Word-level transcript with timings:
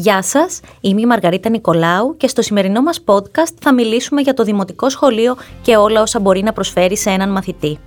Γεια 0.00 0.22
σας, 0.22 0.60
είμαι 0.80 1.00
η 1.00 1.06
Μαργαρίτα 1.06 1.48
Νικολάου 1.50 2.16
και 2.16 2.28
στο 2.28 2.42
σημερινό 2.42 2.82
μας 2.82 3.04
podcast 3.04 3.54
θα 3.60 3.74
μιλήσουμε 3.74 4.20
για 4.20 4.34
το 4.34 4.42
δημοτικό 4.42 4.90
σχολείο 4.90 5.36
και 5.62 5.76
όλα 5.76 6.00
όσα 6.02 6.20
μπορεί 6.20 6.42
να 6.42 6.52
προσφέρει 6.52 6.96
σε 6.96 7.10
έναν 7.10 7.30
μαθητή. 7.30 7.78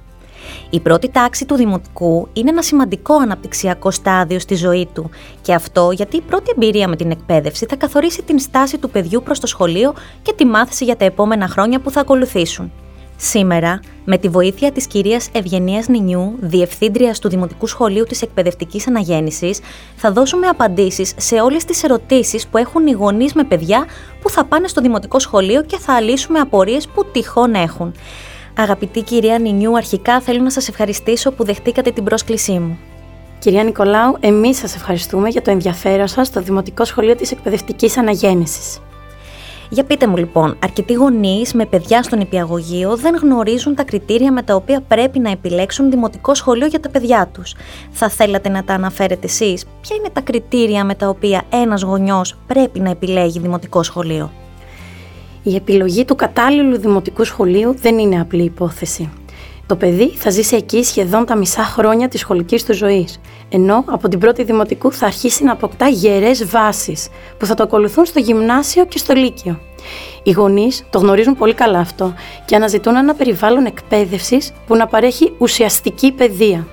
Η 0.70 0.80
πρώτη 0.80 1.10
τάξη 1.10 1.46
του 1.46 1.56
δημοτικού 1.56 2.28
είναι 2.34 2.50
ένα 2.50 2.62
σημαντικό 2.62 3.16
αναπτυξιακό 3.16 3.92
στάδιο 3.92 4.40
στη 4.40 4.56
ζωή 4.56 4.90
του 4.94 5.10
και 5.42 5.54
αυτό 5.54 5.92
γιατί 5.92 6.18
η 6.18 6.22
πρώτη 6.22 6.52
εμπειρία 6.56 6.88
με 6.88 6.96
την 6.96 7.12
εκπαίδευση 7.12 7.66
θα 7.66 7.76
καθορίσει 7.76 8.24
την 8.24 8.40
στάση 8.40 8.78
του 8.78 8.90
παιδιού 8.90 9.24
προς 9.24 9.40
το 9.40 9.48
σχολείο 9.48 9.94
και 10.22 10.34
τη 10.34 10.46
μάθηση 10.46 10.84
για 10.84 10.96
τα 10.96 11.06
επόμενα 11.06 11.48
χρόνια 11.48 11.80
που 11.80 11.92
θα 11.92 12.00
ακολουθήσουν. 12.00 12.72
Σήμερα, 13.18 13.80
με 14.06 14.18
τη 14.18 14.30
βοήθεια 14.30 14.72
της 14.72 14.88
κυρίας 14.88 15.30
Ευγενίας 15.32 15.88
Νινιού, 15.88 16.36
Διευθύντριας 16.40 17.20
του 17.20 17.30
Δημοτικού 17.30 17.68
Σχολείου 17.68 18.04
της 18.04 18.22
Εκπαιδευτικής 18.22 18.88
Αναγέννησης, 18.88 19.60
θα 19.96 20.12
δώσουμε 20.12 20.48
απαντήσεις 20.48 21.14
σε 21.18 21.36
όλες 21.36 21.66
τις 21.66 21.84
ερωτήσεις 21.84 22.48
που 22.48 22.58
έχουν 22.58 22.88
οι 22.88 22.92
γονείς 22.92 23.34
με 23.34 23.44
παιδιά 23.44 23.86
που 24.22 24.30
θα 24.30 24.46
πάνε 24.46 24.68
στο 24.68 24.82
Δημοτικό 24.82 25.20
Σχολείο 25.20 25.64
και 25.64 25.78
θα 25.78 26.02
λύσουμε 26.02 26.40
απορίες 26.40 26.88
που 26.88 27.06
τυχόν 27.06 27.54
έχουν. 27.54 27.94
Αγαπητή 28.58 29.02
κυρία 29.02 29.40
Νινιού, 29.40 29.78
αρχικά 29.78 30.22
θέλω 30.22 30.42
να 30.42 30.50
σας 30.50 30.68
ευχαριστήσω 30.68 31.32
που 31.32 31.44
δεχτήκατε 31.44 31.92
την 31.92 32.04
πρόσκλησή 32.04 32.60
μου. 32.60 32.78
Κυρία 33.40 33.64
Νικολάου, 33.64 34.18
εμείς 34.20 34.58
σας 34.58 34.76
ευχαριστούμε 34.76 35.30
για 35.30 35.42
το 35.42 35.52
ενδιαφέρον 35.52 36.08
σας 36.08 36.28
στο 36.28 36.42
Δημοτικό 36.42 36.86
Σχολείο 36.86 37.16
της 37.16 37.32
Εκπαιδευτικής 37.32 37.98
Αναγέννησης. 37.98 38.80
Για 39.74 39.84
πείτε 39.84 40.08
μου 40.08 40.18
λοιπόν, 40.18 40.58
αρκετοί 40.64 40.94
γονείς 40.94 41.54
με 41.54 41.66
παιδιά 41.66 42.04
στον 42.04 42.20
υπηαγωγείο 42.20 42.96
δεν 42.96 43.16
γνωρίζουν 43.16 43.76
τα 43.76 43.84
κριτήρια 43.84 44.32
με 44.32 44.44
τα 44.44 44.56
οποία 44.56 44.82
πρέπει 44.82 45.20
να 45.20 45.32
επιλέξουν 45.32 45.90
δημοτικό 45.90 46.34
σχολείο 46.34 46.68
για 46.68 46.80
τα 46.80 46.90
παιδιά 46.90 47.30
τους. 47.34 47.56
Θα 47.92 48.10
θέλατε 48.10 48.50
να 48.50 48.64
τα 48.64 48.74
αναφέρετε 48.74 49.26
εσείς, 49.26 49.66
ποια 49.82 49.96
είναι 49.96 50.10
τα 50.14 50.22
κριτήρια 50.22 50.84
με 50.84 50.96
τα 50.96 51.10
οποία 51.10 51.44
ένας 51.50 51.82
γονιός 51.82 52.36
πρέπει 52.48 52.80
να 52.80 52.90
επιλέγει 52.90 53.40
δημοτικό 53.40 53.84
σχολείο; 53.84 54.32
Η 55.44 55.56
επιλογή 55.56 56.06
του 56.06 56.16
κατάλληλου 56.16 56.78
δημοτικού 56.78 57.24
σχολείου 57.24 57.76
δεν 57.82 57.98
είναι 57.98 58.22
απλή 58.22 58.44
υπόθεση. 58.44 59.10
Το 59.68 59.76
παιδί 59.76 60.10
θα 60.10 60.30
ζήσει 60.30 60.56
εκεί 60.56 60.84
σχεδόν 60.84 61.26
τα 61.26 61.36
μισά 61.36 61.64
χρόνια 61.64 62.08
της 62.08 62.20
σχολικής 62.20 62.66
του 62.66 62.74
ζωής, 62.74 63.20
ενώ 63.50 63.84
από 63.88 64.08
την 64.08 64.20
πρώτη 64.20 64.44
δημοτικού 64.44 64.92
θα 64.92 65.06
αρχίσει 65.06 65.44
να 65.44 65.52
αποκτά 65.52 65.88
γερές 65.88 66.46
βάσεις 66.46 67.08
που 67.38 67.46
θα 67.46 67.54
το 67.54 67.64
ακολουθούν 67.64 68.06
στο 68.06 68.20
γυμνάσιο 68.20 68.86
και 68.86 68.98
στο 68.98 69.14
λύκειο. 69.14 69.60
Οι 70.24 70.32
γονείς 70.32 70.84
το 70.90 71.00
γνωρίζουν 71.00 71.36
πολύ 71.36 71.54
καλά 71.54 71.80
αυτό 71.80 72.14
και 72.46 72.56
αναζητούν 72.56 72.96
ένα 72.96 73.14
περιβάλλον 73.14 73.66
εκπαίδευσης 73.66 74.52
που 74.68 74.76
να 74.76 74.88
παρέχει 74.88 75.34
ουσιαστική 75.38 76.12
παιδεία. 76.12 76.68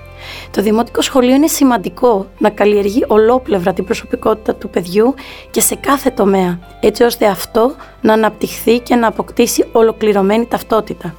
Το 0.50 0.62
δημοτικό 0.62 1.00
σχολείο 1.00 1.34
είναι 1.34 1.46
σημαντικό 1.46 2.26
να 2.38 2.50
καλλιεργεί 2.50 3.04
ολόπλευρα 3.08 3.72
την 3.72 3.84
προσωπικότητα 3.84 4.54
του 4.54 4.70
παιδιού 4.70 5.14
και 5.50 5.60
σε 5.60 5.74
κάθε 5.74 6.10
τομέα, 6.10 6.58
έτσι 6.80 7.02
ώστε 7.02 7.26
αυτό 7.26 7.74
να 8.00 8.12
αναπτυχθεί 8.12 8.78
και 8.78 8.94
να 8.94 9.06
αποκτήσει 9.06 9.64
ολοκληρωμένη 9.72 10.46
ταυτότητα. 10.46 11.14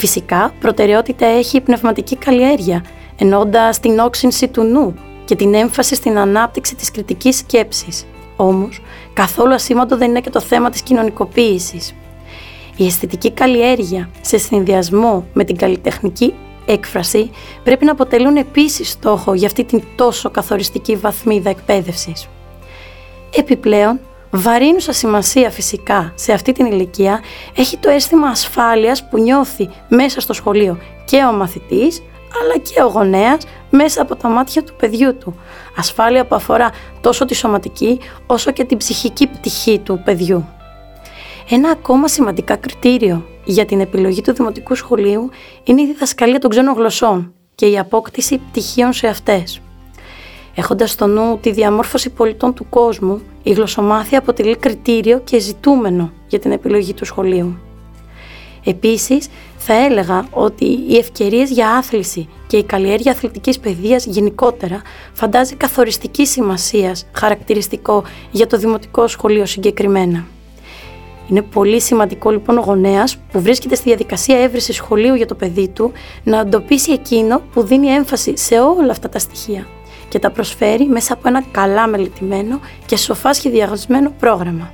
Φυσικά, 0.00 0.54
προτεραιότητα 0.60 1.26
έχει 1.26 1.56
η 1.56 1.60
πνευματική 1.60 2.16
καλλιέργεια, 2.16 2.84
ενώντας 3.18 3.80
την 3.80 3.98
όξυνση 3.98 4.48
του 4.48 4.62
νου 4.62 4.94
και 5.24 5.36
την 5.36 5.54
έμφαση 5.54 5.94
στην 5.94 6.18
ανάπτυξη 6.18 6.74
της 6.74 6.90
κριτικής 6.90 7.36
σκέψης. 7.36 8.06
Όμως, 8.36 8.80
καθόλου 9.12 9.54
ασήμαντο 9.54 9.96
δεν 9.96 10.08
είναι 10.08 10.20
και 10.20 10.30
το 10.30 10.40
θέμα 10.40 10.70
της 10.70 10.82
κοινωνικοποίησης. 10.82 11.94
Η 12.76 12.86
αισθητική 12.86 13.30
καλλιέργεια 13.30 14.10
σε 14.20 14.38
συνδυασμό 14.38 15.26
με 15.32 15.44
την 15.44 15.56
καλλιτεχνική 15.56 16.34
έκφραση 16.66 17.30
πρέπει 17.62 17.84
να 17.84 17.92
αποτελούν 17.92 18.36
επίσης 18.36 18.90
στόχο 18.90 19.34
για 19.34 19.46
αυτή 19.46 19.64
την 19.64 19.82
τόσο 19.96 20.30
καθοριστική 20.30 20.96
βαθμίδα 20.96 21.50
εκπαίδευσης. 21.50 22.28
Επιπλέον, 23.34 24.00
Βαρύνουσα 24.30 24.92
σημασία 24.92 25.50
φυσικά 25.50 26.12
σε 26.14 26.32
αυτή 26.32 26.52
την 26.52 26.66
ηλικία 26.66 27.20
έχει 27.56 27.76
το 27.76 27.90
αίσθημα 27.90 28.28
ασφάλειας 28.28 29.08
που 29.08 29.18
νιώθει 29.18 29.68
μέσα 29.88 30.20
στο 30.20 30.32
σχολείο 30.32 30.78
και 31.04 31.24
ο 31.24 31.32
μαθητής 31.32 32.02
αλλά 32.42 32.58
και 32.58 32.82
ο 32.82 32.86
γονέας 32.86 33.46
μέσα 33.70 34.02
από 34.02 34.16
τα 34.16 34.28
μάτια 34.28 34.62
του 34.62 34.74
παιδιού 34.76 35.16
του. 35.16 35.34
Ασφάλεια 35.76 36.26
που 36.26 36.34
αφορά 36.34 36.70
τόσο 37.00 37.24
τη 37.24 37.34
σωματική 37.34 38.00
όσο 38.26 38.50
και 38.50 38.64
την 38.64 38.76
ψυχική 38.76 39.26
πτυχή 39.26 39.78
του 39.78 40.00
παιδιού. 40.04 40.48
Ένα 41.48 41.70
ακόμα 41.70 42.08
σημαντικά 42.08 42.56
κριτήριο 42.56 43.26
για 43.44 43.64
την 43.64 43.80
επιλογή 43.80 44.20
του 44.20 44.32
δημοτικού 44.32 44.74
σχολείου 44.74 45.30
είναι 45.64 45.82
η 45.82 45.86
διδασκαλία 45.86 46.38
των 46.38 46.50
ξένων 46.50 46.74
γλωσσών 46.74 47.32
και 47.54 47.66
η 47.66 47.78
απόκτηση 47.78 48.38
πτυχίων 48.38 48.92
σε 48.92 49.06
αυτές. 49.06 49.60
Έχοντας 50.54 50.90
στο 50.90 51.06
νου 51.06 51.38
τη 51.40 51.50
διαμόρφωση 51.50 52.10
πολιτών 52.10 52.54
του 52.54 52.66
κόσμου, 52.68 53.22
η 53.42 53.52
γλωσσομάθεια 53.52 54.18
αποτελεί 54.18 54.56
κριτήριο 54.56 55.18
και 55.18 55.38
ζητούμενο 55.38 56.12
για 56.28 56.38
την 56.38 56.52
επιλογή 56.52 56.94
του 56.94 57.04
σχολείου. 57.04 57.58
Επίσης, 58.64 59.28
θα 59.56 59.74
έλεγα 59.74 60.26
ότι 60.30 60.64
οι 60.64 60.96
ευκαιρίες 60.96 61.50
για 61.50 61.70
άθληση 61.70 62.28
και 62.46 62.56
η 62.56 62.64
καλλιέργεια 62.64 63.12
αθλητικής 63.12 63.58
παιδείας 63.58 64.04
γενικότερα 64.04 64.82
φαντάζει 65.12 65.54
καθοριστική 65.54 66.26
σημασία 66.26 66.96
χαρακτηριστικό 67.12 68.04
για 68.30 68.46
το 68.46 68.56
δημοτικό 68.56 69.06
σχολείο 69.06 69.46
συγκεκριμένα. 69.46 70.26
Είναι 71.28 71.42
πολύ 71.42 71.80
σημαντικό 71.80 72.30
λοιπόν 72.30 72.58
ο 72.58 72.60
γονέας 72.60 73.16
που 73.32 73.40
βρίσκεται 73.40 73.74
στη 73.74 73.88
διαδικασία 73.88 74.38
έβρεση 74.42 74.72
σχολείου 74.72 75.14
για 75.14 75.26
το 75.26 75.34
παιδί 75.34 75.68
του 75.68 75.92
να 76.24 76.40
εντοπίσει 76.40 76.92
εκείνο 76.92 77.42
που 77.52 77.62
δίνει 77.62 77.88
έμφαση 77.88 78.36
σε 78.36 78.60
όλα 78.60 78.90
αυτά 78.90 79.08
τα 79.08 79.18
στοιχεία 79.18 79.66
και 80.10 80.18
τα 80.18 80.30
προσφέρει 80.30 80.88
μέσα 80.88 81.12
από 81.12 81.28
ένα 81.28 81.42
καλά 81.50 81.86
μελετημένο 81.86 82.60
και 82.86 82.96
σοφά 82.96 83.32
σχεδιασμένο 83.32 84.12
πρόγραμμα. 84.18 84.72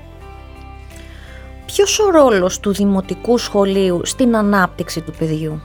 Ποιος 1.66 1.98
ο 1.98 2.10
ρόλος 2.10 2.60
του 2.60 2.72
δημοτικού 2.72 3.38
σχολείου 3.38 4.00
στην 4.04 4.36
ανάπτυξη 4.36 5.00
του 5.00 5.12
παιδιού; 5.18 5.60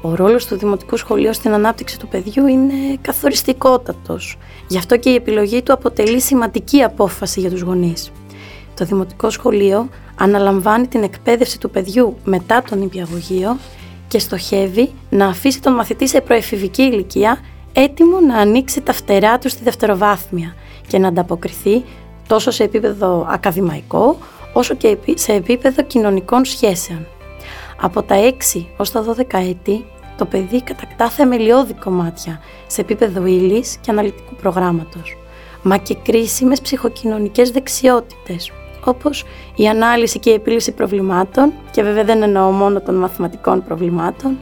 Ο 0.00 0.14
ρόλος 0.14 0.46
του 0.46 0.56
δημοτικού 0.56 0.96
σχολείου 0.96 1.34
στην 1.34 1.52
ανάπτυξη 1.52 1.98
του 1.98 2.08
παιδιού 2.08 2.46
είναι 2.46 2.74
καθοριστικότατος. 3.00 4.38
Γι' 4.68 4.78
αυτό 4.78 4.96
και 4.96 5.10
η 5.10 5.14
επιλογή 5.14 5.62
του 5.62 5.72
αποτελεί 5.72 6.20
σημαντική 6.20 6.82
απόφαση 6.82 7.40
για 7.40 7.50
τους 7.50 7.60
γονείς. 7.60 8.12
Το 8.74 8.84
δημοτικό 8.84 9.30
σχολείο 9.30 9.88
αναλαμβάνει 10.18 10.86
την 10.86 11.02
εκπαίδευση 11.02 11.60
του 11.60 11.70
παιδιού 11.70 12.16
μετά 12.24 12.62
τον 12.70 12.82
υπηαγωγείο 12.82 13.56
και 14.08 14.18
στοχεύει 14.18 14.92
να 15.10 15.26
αφήσει 15.26 15.60
τον 15.60 15.72
μαθητή 15.74 16.08
σε 16.08 16.20
προεφηβική 16.20 16.82
ηλικία 16.82 17.38
έτοιμο 17.72 18.20
να 18.20 18.36
ανοίξει 18.36 18.80
τα 18.80 18.92
φτερά 18.92 19.38
του 19.38 19.48
στη 19.48 19.62
δευτεροβάθμια 19.62 20.54
και 20.86 20.98
να 20.98 21.08
ανταποκριθεί 21.08 21.84
τόσο 22.28 22.50
σε 22.50 22.64
επίπεδο 22.64 23.26
ακαδημαϊκό 23.30 24.18
όσο 24.52 24.74
και 24.74 24.96
σε 25.14 25.32
επίπεδο 25.32 25.82
κοινωνικών 25.82 26.44
σχέσεων. 26.44 27.06
Από 27.80 28.02
τα 28.02 28.16
6 28.54 28.66
ως 28.76 28.90
τα 28.90 29.04
12 29.04 29.22
έτη 29.32 29.84
το 30.18 30.24
παιδί 30.24 30.62
κατακτά 30.62 31.08
θεμελιώδη 31.08 31.74
κομμάτια 31.74 32.40
σε 32.66 32.80
επίπεδο 32.80 33.26
ύλης 33.26 33.76
και 33.80 33.90
αναλυτικού 33.90 34.34
προγράμματος, 34.34 35.16
μα 35.62 35.76
και 35.76 35.94
κρίσιμες 35.94 36.60
ψυχοκοινωνικές 36.60 37.50
δεξιότητες, 37.50 38.52
όπως 38.84 39.24
η 39.56 39.68
ανάλυση 39.68 40.18
και 40.18 40.30
η 40.30 40.32
επίλυση 40.32 40.72
προβλημάτων, 40.72 41.52
και 41.70 41.82
βέβαια 41.82 42.04
δεν 42.04 42.22
εννοώ 42.22 42.50
μόνο 42.50 42.80
των 42.80 42.94
μαθηματικών 42.94 43.64
προβλημάτων, 43.64 44.38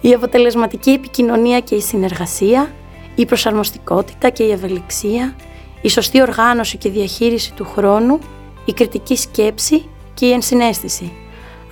η 0.00 0.12
αποτελεσματική 0.12 0.90
επικοινωνία 0.90 1.60
και 1.60 1.74
η 1.74 1.80
συνεργασία, 1.80 2.72
η 3.14 3.26
προσαρμοστικότητα 3.26 4.30
και 4.30 4.42
η 4.42 4.50
ευελιξία, 4.50 5.36
η 5.80 5.88
σωστή 5.88 6.22
οργάνωση 6.22 6.76
και 6.76 6.90
διαχείριση 6.90 7.52
του 7.52 7.64
χρόνου, 7.64 8.18
η 8.64 8.72
κριτική 8.72 9.16
σκέψη 9.16 9.88
και 10.14 10.26
η 10.26 10.32
ενσυναίσθηση. 10.32 11.12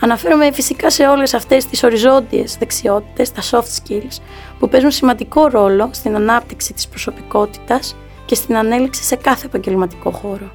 Αναφέρομαι 0.01 0.53
φυσικά 0.53 0.91
σε 0.91 1.07
όλες 1.07 1.35
αυτές 1.35 1.67
τις 1.67 1.83
οριζόντιες 1.83 2.57
δεξιότητες, 2.59 3.33
τα 3.33 3.43
soft 3.43 3.91
skills, 3.91 4.21
που 4.59 4.69
παίζουν 4.69 4.91
σημαντικό 4.91 5.47
ρόλο 5.47 5.91
στην 5.93 6.15
ανάπτυξη 6.15 6.73
της 6.73 6.89
προσωπικότητας 6.89 7.97
και 8.25 8.35
στην 8.35 8.57
ανέλυξη 8.57 9.03
σε 9.03 9.17
κάθε 9.17 9.47
επαγγελματικό 9.47 10.11
χώρο. 10.11 10.51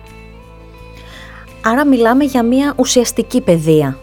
Άρα 1.64 1.86
μιλάμε 1.86 2.24
για 2.24 2.44
μια 2.44 2.74
ουσιαστική 2.78 3.42
παιδεία. 3.42 3.98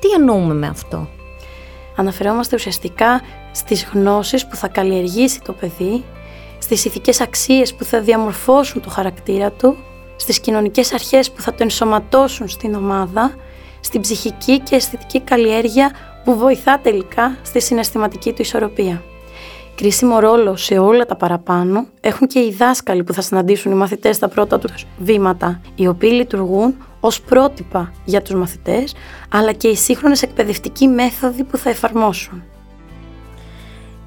Τι 0.00 0.10
εννοούμε 0.10 0.54
με 0.54 0.66
αυτό; 0.66 1.08
Αναφερόμαστε 1.96 2.56
ουσιαστικά 2.56 3.20
στις 3.52 3.88
γνώσεις 3.92 4.46
που 4.46 4.56
θα 4.56 4.68
καλλιεργήσει 4.68 5.40
το 5.40 5.52
παιδί, 5.52 6.04
στις 6.58 6.84
ηθικές 6.84 7.20
αξίες 7.20 7.74
που 7.74 7.84
θα 7.84 8.00
διαμορφώσουν 8.00 8.82
το 8.82 8.90
χαρακτήρα 8.90 9.50
του, 9.50 9.76
στις 10.16 10.40
κοινωνικές 10.40 10.92
αρχές 10.92 11.30
που 11.30 11.40
θα 11.40 11.50
το 11.50 11.62
ενσωματώσουν 11.62 12.48
στην 12.48 12.74
ομάδα, 12.74 13.34
στην 13.80 14.00
ψυχική 14.00 14.60
και 14.60 14.74
αισθητική 14.74 15.20
καλλιέργεια 15.20 15.90
που 16.24 16.38
βοηθά 16.38 16.78
τελικά 16.82 17.36
στη 17.42 17.60
συναισθηματική 17.60 18.32
του 18.32 18.42
ισορροπία. 18.42 19.02
Κρίσιμο 19.74 20.18
ρόλο 20.18 20.56
σε 20.56 20.78
όλα 20.78 21.06
τα 21.06 21.16
παραπάνω 21.16 21.86
έχουν 22.00 22.26
και 22.26 22.38
οι 22.38 22.54
δάσκαλοι 22.58 23.04
που 23.04 23.12
θα 23.12 23.20
συναντήσουν 23.20 23.72
οι 23.72 23.74
μαθητές 23.74 24.16
στα 24.16 24.28
πρώτα 24.28 24.58
τους 24.58 24.86
βήματα, 24.98 25.60
οι 25.74 25.86
οποίοι 25.86 26.10
λειτουργούν 26.12 26.76
ως 27.06 27.20
πρότυπα 27.20 27.92
για 28.04 28.22
τους 28.22 28.34
μαθητές, 28.34 28.94
αλλά 29.28 29.52
και 29.52 29.68
οι 29.68 29.76
σύγχρονες 29.76 30.22
εκπαιδευτικοί 30.22 30.86
μέθοδοι 30.86 31.44
που 31.44 31.56
θα 31.56 31.70
εφαρμόσουν. 31.70 32.42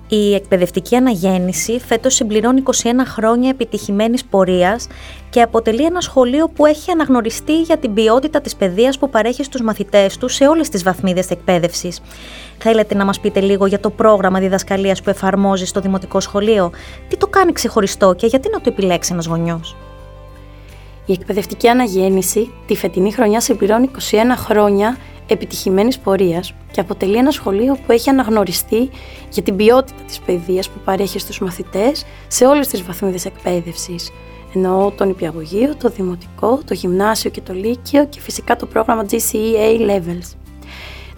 Η 0.07 0.33
εκπαιδευτική 0.33 0.95
αναγέννηση 0.95 1.79
φέτος 1.79 2.15
συμπληρώνει 2.15 2.61
21 2.61 2.71
χρόνια 3.05 3.49
επιτυχημένης 3.49 4.25
πορείας 4.25 4.87
και 5.29 5.41
αποτελεί 5.41 5.85
ένα 5.85 6.01
σχολείο 6.01 6.49
που 6.49 6.65
έχει 6.65 6.91
αναγνωριστεί 6.91 7.61
για 7.61 7.77
την 7.77 7.93
ποιότητα 7.93 8.41
της 8.41 8.55
παιδείας 8.55 8.97
που 8.97 9.09
παρέχει 9.09 9.43
στους 9.43 9.61
μαθητές 9.61 10.17
τους 10.17 10.33
σε 10.33 10.47
όλες 10.47 10.69
τις 10.69 10.83
βαθμίδες 10.83 11.29
εκπαίδευσης. 11.29 12.01
Θέλετε 12.57 12.95
να 12.95 13.05
μας 13.05 13.19
πείτε 13.19 13.39
λίγο 13.39 13.65
για 13.65 13.79
το 13.79 13.89
πρόγραμμα 13.89 14.39
διδασκαλίας 14.39 15.01
που 15.01 15.09
εφαρμόζει 15.09 15.65
στο 15.65 15.79
Δημοτικό 15.79 16.19
Σχολείο; 16.19 16.71
Τι 17.07 17.17
το 17.17 17.27
κάνει 17.27 17.51
ξεχωριστό 17.51 18.13
και 18.13 18.27
γιατί 18.27 18.49
να 18.49 18.61
το 18.61 18.69
επιλέξει 18.69 19.13
ένας 19.13 19.25
γονιός; 19.25 19.75
Η 21.09 21.13
εκπαιδευτική 21.13 21.67
αναγέννηση 21.67 22.51
τη 22.67 22.75
φετινή 22.75 23.11
χρονιά 23.11 23.39
συμπληρώνει 23.41 23.89
21 24.11 24.15
χρόνια 24.35 24.97
επιτυχημένης 25.27 25.99
πορείας 25.99 26.53
και 26.71 26.79
αποτελεί 26.79 27.15
ένα 27.15 27.31
σχολείο 27.31 27.77
που 27.85 27.91
έχει 27.91 28.09
αναγνωριστεί 28.09 28.89
για 29.31 29.43
την 29.43 29.55
ποιότητα 29.55 30.01
της 30.07 30.19
παιδείας 30.19 30.69
που 30.69 30.79
παρέχει 30.85 31.19
στους 31.19 31.39
μαθητές 31.39 32.05
σε 32.27 32.45
όλες 32.45 32.67
τις 32.67 32.83
βαθμίδες 32.83 33.25
εκπαίδευσης. 33.25 34.11
Εννοώ 34.55 34.91
τον 34.91 35.09
υπηαγωγείο, 35.09 35.75
το 35.75 35.89
δημοτικό, 35.89 36.59
το 36.65 36.73
γυμνάσιο 36.73 37.29
και 37.29 37.41
το 37.41 37.53
λύκειο 37.53 38.05
και 38.05 38.19
φυσικά 38.19 38.55
το 38.55 38.65
πρόγραμμα 38.65 39.05
GCE 39.09 39.55
A 39.57 39.89
Levels. 39.89 40.46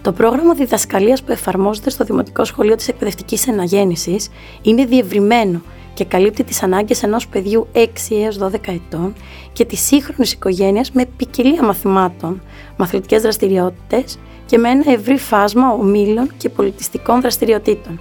Το 0.02 0.12
πρόγραμμα 0.12 0.54
διδασκαλίας 0.54 1.22
που 1.22 1.32
εφαρμόζεται 1.32 1.90
στο 1.90 2.04
Δημοτικό 2.04 2.44
Σχολείο 2.44 2.74
της 2.74 2.88
Εκπαιδευτικής 2.88 3.48
Εναγέννησης 3.48 4.28
είναι 4.62 4.84
διευρυμένο 4.84 5.60
και 5.94 6.04
καλύπτει 6.04 6.44
τις 6.44 6.62
ανάγκες 6.62 7.02
ενός 7.02 7.28
παιδιού 7.28 7.66
6 7.72 7.86
έως 8.10 8.38
12 8.38 8.52
ετών 8.66 9.14
και 9.52 9.64
τη 9.64 9.76
σύγχρονη 9.76 10.30
οικογένεια 10.32 10.84
με 10.92 11.06
ποικιλία 11.16 11.62
μαθημάτων, 11.62 12.42
μαθητικές 12.76 13.22
δραστηριότητες 13.22 14.18
και 14.46 14.58
με 14.58 14.68
ένα 14.68 14.92
ευρύ 14.92 15.18
φάσμα 15.18 15.72
ομίλων 15.72 16.30
και 16.36 16.48
πολιτιστικών 16.48 17.20
δραστηριοτήτων. 17.20 18.00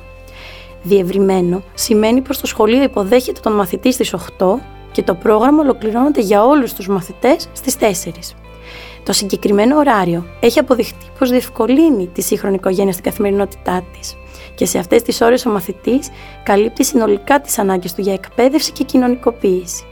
Διευρυμένο 0.84 1.64
σημαίνει 1.74 2.22
πως 2.22 2.40
το 2.40 2.48
σχολείο 2.48 2.84
υποδέχεται 2.84 3.40
τον 3.40 3.54
μαθητή 3.54 3.94
στις 3.94 4.16
8 4.40 4.60
και 4.92 5.04
το 5.04 5.16
πρόγραμμα 5.16 5.62
ολοκληρώνεται 5.62 6.22
για 6.22 6.46
όλους 6.46 6.74
τους 6.74 6.88
μαθητές 6.88 7.50
στις 7.54 7.76
4. 7.80 8.36
Το 9.04 9.14
συγκεκριμένο 9.14 9.78
ωράριο 9.78 10.26
έχει 10.40 10.60
αποδειχτεί 10.60 11.06
πως 11.20 11.30
διευκολύνει 11.30 12.08
τη 12.08 12.22
σύγχρονη 12.22 12.56
οικογένεια 12.56 12.92
στην 12.92 13.04
καθημερινότητά 13.04 13.84
της 13.94 14.18
και 14.56 14.66
σε 14.66 14.78
αυτές 14.78 15.02
τις 15.02 15.22
ώρες 15.22 15.46
ο 15.46 15.50
μαθητής 15.50 16.10
καλύπτει 16.44 16.86
συνολικά 16.86 17.42
τις 17.42 17.60
ανάγκες 17.60 17.94
του 17.94 18.02
για 18.02 18.14
εκπαίδευση 18.14 18.72
και 18.72 18.84
κοινωνικοποίηση. 18.84 19.84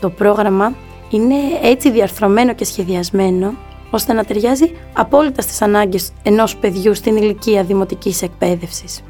Το 0.00 0.10
πρόγραμμα 0.10 0.74
είναι 1.10 1.34
έτσι 1.62 1.90
διαρθρωμένο 1.90 2.54
και 2.54 2.64
σχεδιασμένο 2.64 3.54
ώστε 3.90 4.12
να 4.12 4.24
ταιριάζει 4.24 4.70
απόλυτα 4.92 5.42
στις 5.42 5.62
ανάγκες 5.62 6.12
ενός 6.22 6.56
παιδιού 6.56 6.94
στην 6.94 7.16
ηλικία 7.16 7.62
δημοτικής 7.62 8.22
εκπαίδευσης. 8.22 9.02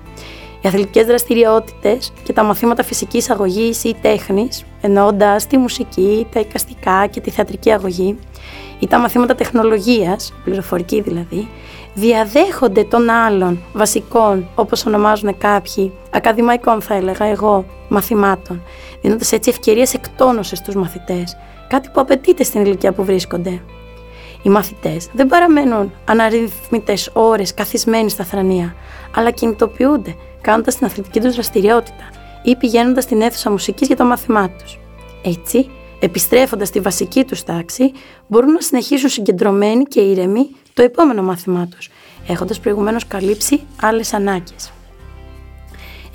Οι 0.61 0.69
αθλητικές 0.69 1.07
δραστηριότητες 1.07 2.13
και 2.23 2.33
τα 2.33 2.43
μαθήματα 2.43 2.83
φυσικής 2.83 3.31
αγωγής 3.31 3.85
ή 3.85 3.97
τέχνης, 4.01 4.65
εννοώντας 4.81 5.47
τη 5.47 5.57
μουσική, 5.57 6.27
τα 6.33 6.41
εικαστικά 6.41 7.07
και 7.07 7.21
τη 7.21 7.31
θεατρική 7.31 7.71
αγωγή, 7.71 8.19
ή 8.79 8.87
τα 8.87 8.99
μαθήματα 8.99 9.35
τεχνολογίας, 9.35 10.33
πληροφορική 10.45 11.01
δηλαδή, 11.01 11.49
διαδέχονται 11.95 12.85
των 12.85 13.11
άλλων 13.11 13.59
βασικών, 13.73 14.49
όπως 14.55 14.87
ονομάζουν 14.87 15.39
κάποιοι, 15.39 15.93
ακαδημαϊκών 16.11 16.81
θα 16.81 16.95
έλεγα 16.95 17.25
εγώ, 17.25 17.65
μαθημάτων, 17.89 18.63
δίνοντας 19.01 19.33
έτσι 19.33 19.51
ευκαιρίες 19.51 19.95
εκτόνωσης 19.95 20.59
στους 20.59 20.75
μαθητές, 20.75 21.37
κάτι 21.69 21.89
που 21.93 22.01
απαιτείται 22.01 22.43
στην 22.45 22.65
ηλικία 22.65 22.93
που 22.93 23.05
βρίσκονται. 23.05 23.61
Οι 24.43 24.49
μαθητές 24.49 25.09
δεν 25.13 25.27
παραμένουν 25.27 25.93
αναρρυθμιτές 26.05 27.11
ώρες 27.13 27.55
καθισμένοι 27.55 28.11
στα 28.11 28.25
θρανία, 28.25 28.75
αλλά 29.17 29.31
κινητοποιούνται 29.31 30.15
κάνοντας 30.41 30.77
την 30.77 30.87
αθλητική 30.87 31.21
τους 31.21 31.35
δραστηριότητα 31.35 32.05
ή 32.43 32.57
πηγαίνοντας 32.57 33.05
στην 33.05 33.21
αίθουσα 33.21 33.51
μουσικής 33.51 33.87
για 33.87 33.97
το 33.97 34.05
μάθημά 34.05 34.51
τους. 34.51 34.79
Έτσι, 35.23 35.71
επιστρέφοντας 36.01 36.69
στη 36.69 36.81
βασική 36.81 37.25
τους 37.25 37.43
τάξη, 37.43 37.93
μπορούν 38.27 38.53
να 38.53 38.61
συνεχίσουν 38.61 39.09
συγκεντρωμένοι 39.09 39.85
και 39.85 40.01
ήρεμοι 40.01 40.49
το 40.75 40.83
επόμενο 40.83 41.23
μάθημά 41.23 41.67
τους, 41.67 41.91
έχοντας 42.27 42.61
προηγουμένως 42.61 43.07
καλύψει 43.07 43.61
άλλες 43.81 44.13
ανάγκες. 44.13 44.73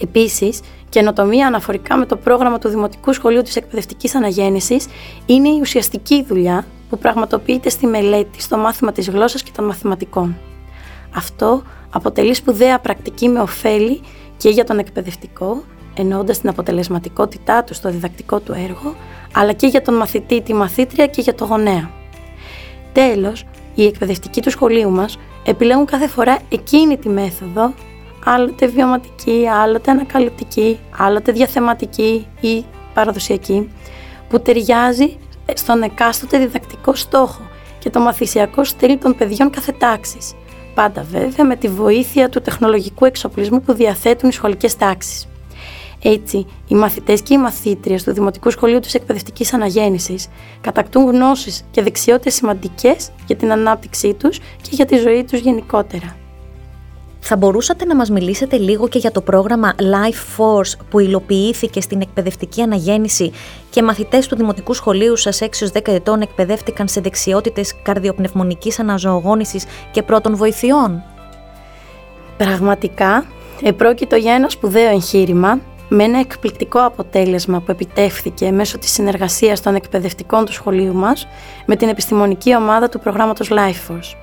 Επίσης, 0.02 0.60
καινοτομία 0.90 1.48
αναφορικά 1.48 1.98
με 1.98 2.06
το 2.06 2.16
πρόγραμμα 2.16 2.60
του 2.60 2.70
Δημοτικού 2.70 3.14
Σχολείου 3.14 3.42
της 3.42 3.56
Εκπαιδευτικής 3.56 4.16
Αναγέννησης 4.16 4.88
είναι 5.26 5.50
η 5.50 5.60
ουσιαστική 5.60 6.24
δουλειά 6.28 6.66
που 6.90 6.98
πραγματοποιείται 6.98 7.70
στη 7.70 7.88
μελέτη 7.88 8.42
στο 8.42 8.58
μάθημα 8.58 8.92
της 8.92 9.10
γλώσσας 9.10 9.44
και 9.44 9.52
των 9.56 9.66
μαθηματικών. 9.66 10.38
Αυτό 11.16 11.64
αποτελεί 11.90 12.34
σπουδαία 12.34 12.80
πρακτική 12.80 13.28
με 13.28 13.40
ωφέλη 13.40 14.02
και 14.38 14.50
για 14.50 14.64
τον 14.64 14.80
εκπαιδευτικό, 14.80 15.64
εννοώντας 15.94 16.40
την 16.40 16.50
αποτελεσματικότητά 16.50 17.64
του 17.64 17.74
στο 17.74 17.90
διδακτικό 17.90 18.40
του 18.40 18.52
έργο, 18.52 18.96
αλλά 19.34 19.52
και 19.54 19.68
για 19.68 19.82
τον 19.82 19.94
μαθητή, 19.94 20.42
τη 20.42 20.54
μαθήτρια 20.54 21.08
και 21.08 21.22
για 21.22 21.36
το 21.36 21.46
γονέα. 21.46 21.90
Τέλος, 22.94 23.46
οι 23.76 23.86
εκπαιδευτικοί 23.86 24.42
του 24.42 24.50
σχολείου 24.50 24.90
μας 24.90 25.18
επιλέγουν 25.46 25.86
κάθε 25.86 26.08
φορά 26.08 26.40
εκείνη 26.50 26.98
τη 26.98 27.10
μέθοδο, 27.10 27.74
άλλοτε 28.26 28.68
βιωματική, 28.68 29.48
άλλοτε 29.62 29.92
ανακαλυπτική, 29.92 30.80
άλλοτε 30.98 31.32
διαθεματική 31.32 32.28
ή 32.42 32.66
παραδοσιακή, 32.94 33.70
που 34.30 34.40
ταιριάζει 34.40 35.18
στον 35.54 35.84
εκάστοτε 35.84 36.38
διδακτικό 36.38 36.96
στόχο 36.96 37.42
και 37.80 37.90
το 37.90 38.00
μαθησιακό 38.00 38.64
στυλ 38.64 38.98
των 39.00 39.16
παιδιών 39.16 39.50
κάθε 39.50 39.72
τάξης. 39.72 40.34
Πάντα 40.74 41.06
βέβαια 41.12 41.46
με 41.46 41.56
τη 41.56 41.68
βοήθεια 41.68 42.30
του 42.30 42.42
τεχνολογικού 42.42 43.06
εξοπλισμού 43.06 43.62
που 43.62 43.74
διαθέτουν 43.74 44.30
οι 44.30 44.34
σχολικές 44.34 44.76
τάξεις. 44.76 45.28
Έτσι, 46.04 46.46
οι 46.68 46.76
μαθητές 46.76 47.22
και 47.22 47.34
οι 47.34 47.38
μαθήτριες 47.38 48.04
του 48.04 48.14
Δημοτικού 48.14 48.50
Σχολείου 48.50 48.80
της 48.80 48.94
Εκπαιδευτικής 48.94 49.54
Αναγέννησης 49.54 50.28
κατακτούν 50.62 51.06
γνώσεις 51.06 51.66
και 51.72 51.82
δεξιότητες 51.82 52.34
σημαντικές 52.34 53.10
για 53.26 53.36
την 53.36 53.52
ανάπτυξή 53.52 54.14
τους 54.14 54.38
και 54.38 54.70
για 54.72 54.86
τη 54.86 54.98
ζωή 54.98 55.24
τους 55.24 55.40
γενικότερα. 55.40 56.16
Θα 57.20 57.36
μπορούσατε 57.36 57.86
να 57.86 57.96
μας 57.96 58.10
μιλήσετε 58.10 58.58
λίγο 58.58 58.88
και 58.88 59.00
για 59.00 59.12
το 59.12 59.22
πρόγραμμα 59.22 59.76
Life 59.78 60.38
Force 60.38 60.78
που 60.90 61.00
υλοποιήθηκε 61.00 61.82
στην 61.82 62.02
εκπαιδευτική 62.02 62.62
αναγέννηση 62.62 63.32
και 63.70 63.84
μαθητές 63.84 64.28
του 64.28 64.36
Δημοτικού 64.36 64.74
Σχολείου 64.74 65.16
σας 65.16 65.40
6-10 65.74 65.88
ετών 65.88 66.22
εκπαιδεύτηκαν 66.22 66.88
σε 66.88 67.02
δεξιότητες 67.02 67.76
καρδιοπνευμονικής 67.84 68.80
αναζωογόνησης 68.80 69.66
και 69.92 70.04
πρώτων 70.04 70.36
βοηθειών; 70.36 71.04
Πραγματικά, 72.38 73.26
επρόκειτο 73.64 74.16
για 74.16 74.34
ένα 74.34 74.50
σπουδαίο 74.50 74.90
εγχείρημα 74.90 75.60
με 75.94 76.04
ένα 76.04 76.20
εκπληκτικό 76.20 76.86
αποτέλεσμα 76.86 77.60
που 77.60 77.72
επιτεύχθηκε 77.72 78.52
μέσω 78.52 78.78
της 78.78 78.92
συνεργασίας 78.92 79.62
των 79.62 79.76
εκπαιδευτικών 79.76 80.46
του 80.46 80.54
σχολείου 80.54 80.94
μας 80.94 81.28
με 81.66 81.76
την 81.76 81.90
επιστημονική 81.90 82.56
ομάδα 82.56 82.90
του 82.90 83.00
προγράμματος 83.00 83.50
LifeForce. 83.52 84.16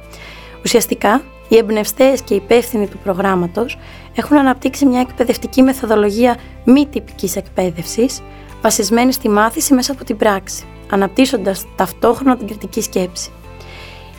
Ουσιαστικά, 0.65 1.23
οι 1.49 1.57
εμπνευστές 1.57 2.23
και 2.23 2.35
οι 2.35 2.37
υπεύθυνοι 2.37 2.89
του 2.89 2.99
προγράμματος 2.99 3.79
έχουν 4.15 4.37
αναπτύξει 4.37 4.87
μια 4.87 5.01
εκπαιδευτική 5.01 5.63
μεθοδολογία 5.63 6.37
μη 6.65 6.87
τυπικής 6.87 7.37
εκπαίδευσης, 7.37 8.23
βασισμένη 8.63 9.13
στη 9.13 9.29
μάθηση 9.29 9.75
μέσα 9.75 9.93
από 9.93 10.05
την 10.05 10.17
πράξη, 10.17 10.65
αναπτύσσοντας 10.91 11.65
ταυτόχρονα 11.77 12.37
την 12.37 12.47
κριτική 12.47 12.81
σκέψη. 12.81 13.31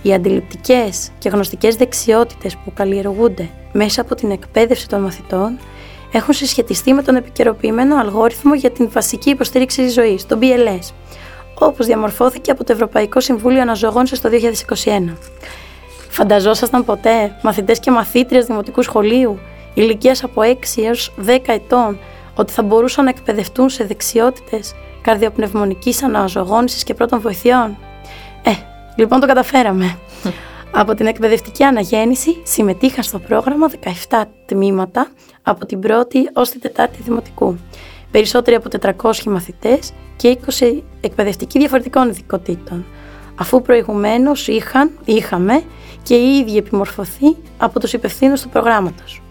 Οι 0.01 0.13
αντιληπτικές 0.13 1.12
και 1.18 1.29
γνωστικές 1.29 1.75
δεξιότητες 1.75 2.56
που 2.56 2.74
καλλιεργούνται 2.74 3.50
μέσα 3.72 4.01
από 4.01 4.15
την 4.15 4.32
εκπαίδευση 4.32 4.88
των 4.88 5.01
μαθητών 5.01 5.60
έχουν 6.11 6.33
συσχετιστεί 6.33 6.93
με 6.93 7.01
τον 7.01 7.15
επικαιροποιημένο 7.15 7.95
αλγόριθμο 7.95 8.55
για 8.55 8.71
την 8.71 8.89
βασική 8.91 9.29
υποστήριξη 9.29 9.81
της 9.81 9.93
ζωής, 9.93 10.25
το 10.25 10.37
BLS, 10.41 10.93
όπως 11.59 11.85
διαμορφώθηκε 11.85 12.51
από 12.51 12.63
το 12.63 12.73
Ευρωπαϊκό 12.73 13.19
Συμβούλιο 13.19 13.61
Αναζωογόνησης 13.61 14.21
το 14.21 14.29
2021. 15.09 15.13
Φανταζόσασταν 16.09 16.85
ποτέ 16.85 17.35
μαθητές 17.41 17.79
και 17.79 17.91
μαθήτριες 17.91 18.45
δημοτικού 18.45 18.81
σχολείου 18.81 19.39
ηλικίας 19.73 20.23
από 20.23 20.41
6 20.45 20.83
έως 20.83 21.13
10 21.25 21.37
ετών 21.45 21.99
ότι 22.35 22.53
θα 22.53 22.63
μπορούσαν 22.63 23.03
να 23.03 23.09
εκπαιδευτούν 23.09 23.69
σε 23.69 23.83
δεξιότητες 23.83 24.73
καρδιοπνευμονικής 25.01 26.03
αναζωογόνησης 26.03 26.83
και 26.83 26.93
πρώτων 26.93 27.21
βοηθειών; 27.21 27.77
Ε, 28.43 28.51
λοιπόν 28.95 29.19
το 29.19 29.27
καταφέραμε. 29.27 29.97
Από 30.71 30.93
την 30.93 31.05
εκπαιδευτική 31.05 31.63
αναγέννηση 31.63 32.41
συμμετείχαν 32.43 33.03
στο 33.03 33.19
πρόγραμμα 33.19 33.69
17 34.09 34.23
τμήματα 34.45 35.07
από 35.41 35.65
την 35.65 35.79
1η 35.83 36.17
ως 36.33 36.49
την 36.49 36.61
4η 36.75 36.88
Δημοτικού. 37.03 37.57
Περισσότεροι 38.11 38.55
από 38.55 38.69
400 39.01 39.23
μαθητές 39.23 39.93
και 40.15 40.38
20 40.59 40.81
εκπαιδευτικοί 41.01 41.59
διαφορετικών 41.59 42.09
ειδικοτήτων, 42.09 42.85
αφού 43.35 43.61
προηγουμένως 43.61 44.47
είχαν, 44.47 44.91
είχαμε 45.05 45.63
και 46.03 46.15
οι 46.15 46.38
ίδιοι 46.38 46.57
επιμορφωθεί 46.57 47.35
από 47.57 47.79
τους 47.79 47.93
υπευθύνους 47.93 48.41
του 48.41 48.49
προγράμματος. 48.49 49.21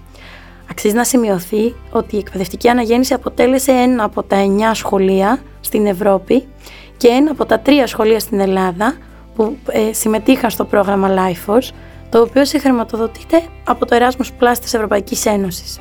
Αξίζει 0.71 0.95
να 0.95 1.05
σημειωθεί 1.05 1.75
ότι 1.91 2.17
η 2.17 2.19
εκπαιδευτική 2.19 2.69
αναγέννηση 2.69 3.15
αποτέλεσε 3.15 3.73
ένα 3.73 4.05
από 4.05 4.23
τα 4.23 4.37
9 4.37 4.71
σχολεία 4.75 5.41
στην 5.61 5.87
Ευρώπη 5.87 6.49
και 6.97 7.09
ένα 7.09 7.31
από 7.31 7.47
τα 7.47 7.59
τρία 7.59 7.87
σχολεία 7.87 8.21
στην 8.21 8.41
Ελλάδα 8.41 8.97
που 9.39 9.57
ε, 9.67 9.93
συμμετείχαν 9.93 10.51
στο 10.51 10.65
πρόγραμμα 10.65 11.09
LifeForce, 11.15 11.71
το 12.11 12.21
οποίο 12.21 12.45
συγχρηματοδοτείται 12.45 13.43
από 13.65 13.87
το 13.87 13.97
Erasmus 14.01 14.43
Plus 14.43 14.57
της 14.61 14.75
Ευρωπαϊκής 14.75 15.27
Ένωσης. 15.27 15.81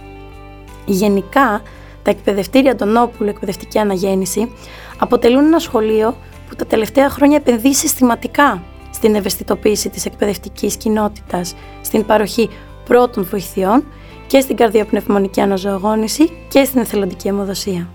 Γενικά, 0.85 1.61
τα 2.03 2.11
εκπαιδευτήρια 2.11 2.71
Αντωνόπουλου 2.71 3.29
Εκπαιδευτική 3.29 3.79
Αναγέννηση 3.79 4.51
αποτελούν 4.97 5.45
ένα 5.45 5.59
σχολείο 5.59 6.15
που 6.49 6.55
τα 6.55 6.65
τελευταία 6.65 7.09
χρόνια 7.09 7.35
επενδύει 7.35 7.73
συστηματικά 7.73 8.63
στην 8.91 9.15
ευαισθητοποίηση 9.15 9.89
της 9.89 10.05
εκπαιδευτικής 10.05 10.75
κοινότητας, 10.75 11.55
στην 11.81 12.05
παροχή 12.05 12.49
πρώτων 12.85 13.23
βοηθειών 13.23 13.83
και 14.27 14.39
στην 14.39 14.55
καρδιοπνευμονική 14.55 15.41
αναζωογόνηση 15.41 16.31
και 16.47 16.63
στην 16.63 16.81
εθελοντική 16.81 17.27
αιμοδοσία. 17.27 17.89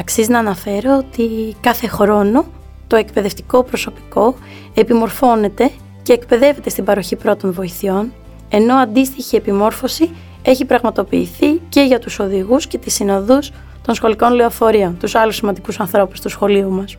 Αξίζει 0.00 0.30
να 0.30 0.38
αναφέρω 0.38 0.96
ότι 0.96 1.56
κάθε 1.60 1.86
χρόνο 1.86 2.44
το 2.86 2.96
εκπαιδευτικό 2.96 3.62
προσωπικό 3.62 4.34
επιμορφώνεται 4.74 5.70
και 6.02 6.12
εκπαιδεύεται 6.12 6.70
στην 6.70 6.84
παροχή 6.84 7.16
πρώτων 7.16 7.52
βοηθειών, 7.52 8.12
ενώ 8.48 8.74
αντίστοιχη 8.74 9.36
επιμόρφωση 9.36 10.10
έχει 10.42 10.64
πραγματοποιηθεί 10.64 11.60
και 11.68 11.80
για 11.80 11.98
τους 11.98 12.18
οδηγούς 12.18 12.66
και 12.66 12.78
τις 12.78 12.94
συνοδούς 12.94 13.50
των 13.82 13.94
σχολικών 13.94 14.32
λεωφορείων, 14.32 14.96
τους 14.98 15.14
άλλους 15.14 15.36
σημαντικούς 15.36 15.80
ανθρώπους 15.80 16.20
του 16.20 16.28
σχολείου 16.28 16.70
μας. 16.70 16.96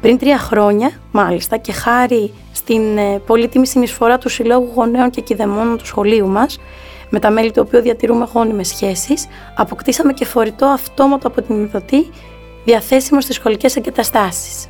Πριν 0.00 0.18
τρία 0.18 0.38
χρόνια, 0.38 0.90
μάλιστα, 1.12 1.56
και 1.56 1.72
χάρη 1.72 2.32
στην 2.52 2.98
ε, 2.98 3.18
πολύτιμη 3.26 3.66
συνεισφορά 3.66 4.18
του 4.18 4.28
Συλλόγου 4.28 4.72
Γονέων 4.74 5.10
και 5.10 5.20
Κηδεμόνων 5.20 5.78
του 5.78 5.86
σχολείου 5.86 6.26
μας, 6.28 6.58
με 7.10 7.18
τα 7.18 7.30
μέλη 7.30 7.50
του 7.50 7.62
οποίου 7.66 7.80
διατηρούμε 7.80 8.28
γόνιμες 8.32 8.68
σχέσεις, 8.68 9.26
αποκτήσαμε 9.56 10.12
και 10.12 10.24
φορητό 10.24 10.66
αυτόματο 10.66 11.28
από 11.28 11.42
την 11.42 11.62
ειδωτή 11.62 12.10
διαθέσιμο 12.64 13.20
στις 13.20 13.34
σχολικές 13.34 13.76
εγκαταστάσεις. 13.76 14.68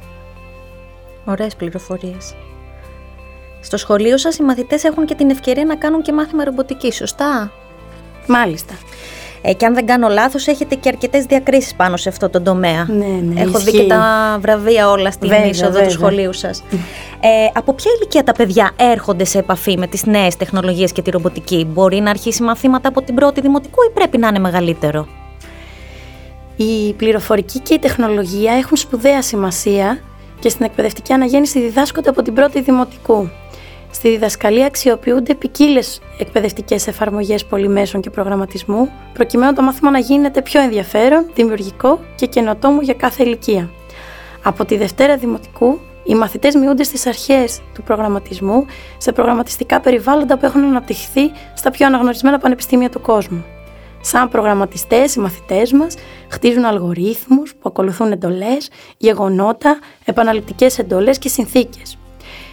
Ωραίες 1.28 1.56
πληροφορίες. 1.56 2.34
Στο 3.60 3.76
σχολείο 3.76 4.18
σας 4.18 4.36
οι 4.38 4.42
μαθητές 4.42 4.84
έχουν 4.84 5.06
και 5.06 5.14
την 5.14 5.30
ευκαιρία 5.30 5.64
να 5.64 5.76
κάνουν 5.76 6.02
και 6.02 6.12
μάθημα 6.12 6.44
ρομποτικής, 6.44 6.94
σωστά; 6.96 7.52
Μάλιστα. 8.26 8.74
Ε, 9.42 9.52
και 9.52 9.66
αν 9.66 9.74
δεν 9.74 9.86
κάνω 9.86 10.08
λάθος 10.08 10.46
έχετε 10.46 10.74
και 10.74 10.88
αρκετές 10.88 11.24
διακρίσεις 11.24 11.74
πάνω 11.74 11.96
σε 11.96 12.08
αυτό 12.08 12.28
το 12.28 12.40
τομέα. 12.40 12.86
Ναι, 12.88 13.06
ναι, 13.06 13.40
Έχω 13.40 13.58
ισχύει. 13.58 13.70
δει 13.70 13.78
και 13.78 13.86
τα 13.86 14.38
βραβεία 14.40 14.90
όλα 14.90 15.10
στην 15.10 15.28
Βέβαια, 15.28 15.46
είσοδο 15.46 15.70
βέβαια. 15.70 15.86
του 15.86 15.92
σχολείου 15.92 16.32
σας. 16.32 16.62
Ε, 17.20 17.28
από 17.54 17.72
ποια 17.74 17.90
ηλικία 17.96 18.24
τα 18.24 18.32
παιδιά 18.32 18.70
έρχονται 18.76 19.24
σε 19.24 19.38
επαφή 19.38 19.78
με 19.78 19.86
τις 19.86 20.06
νέες 20.06 20.36
τεχνολογίες 20.36 20.92
και 20.92 21.02
τη 21.02 21.10
ρομποτική; 21.10 21.66
Μπορεί 21.72 22.00
να 22.00 22.10
αρχίσει 22.10 22.42
μαθήματα 22.42 22.88
από 22.88 23.02
την 23.02 23.14
πρώτη 23.14 23.40
δημοτικού 23.40 23.82
ή 23.88 23.92
πρέπει 23.94 24.18
να 24.18 24.28
είναι 24.28 24.38
μεγαλύτερο; 24.38 25.06
Η 26.56 26.92
πληροφορική 26.92 27.58
και 27.58 27.74
η 27.74 27.78
τεχνολογία 27.78 28.52
έχουν 28.52 28.76
σπουδαία 28.76 29.22
σημασία 29.22 29.98
και 30.40 30.48
στην 30.48 30.64
εκπαιδευτική 30.64 31.12
αναγέννηση 31.12 31.60
διδάσκονται 31.60 32.08
από 32.08 32.22
την 32.22 32.34
πρώτη 32.34 32.60
δημοτικού. 32.60 33.28
Στη 33.90 34.08
διδασκαλία 34.08 34.66
αξιοποιούνται 34.66 35.34
ποικίλες 35.34 36.00
εκπαιδευτικές 36.18 36.86
εφαρμογές 36.86 37.44
πολυμέσων 37.44 38.00
και 38.00 38.10
προγραμματισμού, 38.10 38.90
προκειμένου 39.12 39.52
το 39.52 39.62
μάθημα 39.62 39.90
να 39.90 39.98
γίνεται 39.98 40.42
πιο 40.42 40.60
ενδιαφέρον, 40.60 41.30
δημιουργικό 41.34 42.00
και 42.14 42.26
καινοτόμο 42.26 42.80
για 42.82 42.94
κάθε 42.94 43.22
ηλικία. 43.22 43.70
Από 44.42 44.64
τη 44.64 44.76
Δευτέρα 44.76 45.16
Δημοτικού, 45.16 45.78
οι 46.04 46.14
μαθητές 46.14 46.54
μειούνται 46.54 46.82
στις 46.82 47.06
αρχές 47.06 47.60
του 47.74 47.82
προγραμματισμού 47.82 48.66
σε 48.98 49.12
προγραμματιστικά 49.12 49.80
περιβάλλοντα 49.80 50.38
που 50.38 50.44
έχουν 50.46 50.64
αναπτυχθεί 50.64 51.30
στα 51.54 51.70
πιο 51.70 51.86
αναγνωρισμένα 51.86 52.38
πανεπιστήμια 52.38 52.90
του 52.90 53.00
κόσμου. 53.00 53.44
Σαν 54.00 54.28
προγραμματιστές, 54.28 55.14
οι 55.14 55.20
μαθητές 55.20 55.72
μας 55.72 55.94
χτίζουν 56.28 56.64
αλγορίθμους 56.64 57.54
που 57.54 57.68
ακολουθούν 57.68 58.12
εντολές, 58.12 58.70
γεγονότα, 58.96 59.78
επαναληπτικές 60.04 60.78
εντολές 60.78 61.18
και 61.18 61.28
συνθήκες. 61.28 61.98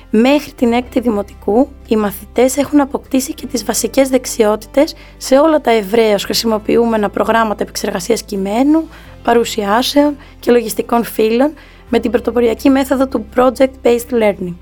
Μέχρι 0.10 0.52
την 0.52 0.74
έκτη 0.74 1.00
δημοτικού, 1.00 1.70
οι 1.88 1.96
μαθητές 1.96 2.58
έχουν 2.58 2.80
αποκτήσει 2.80 3.34
και 3.34 3.48
τις 3.48 3.66
βασικές 3.66 4.10
δεξιότητες 4.10 4.96
σε 5.18 5.38
όλα 5.38 5.62
τα 5.62 5.72
ευρέως 5.72 6.24
χρησιμοποιούμενα 6.24 7.10
προγράμματα 7.10 7.64
επεξεργασίας 7.64 8.24
κειμένου, 8.24 8.88
παρουσιάσεων 9.24 10.18
και 10.40 10.52
λογιστικών 10.52 11.04
φύλων 11.04 11.54
με 11.90 12.00
την 12.00 12.12
πρωτοποριακή 12.12 12.70
μέθοδο 12.70 13.08
του 13.08 13.26
Project-Based 13.36 14.12
Learning. 14.12 14.56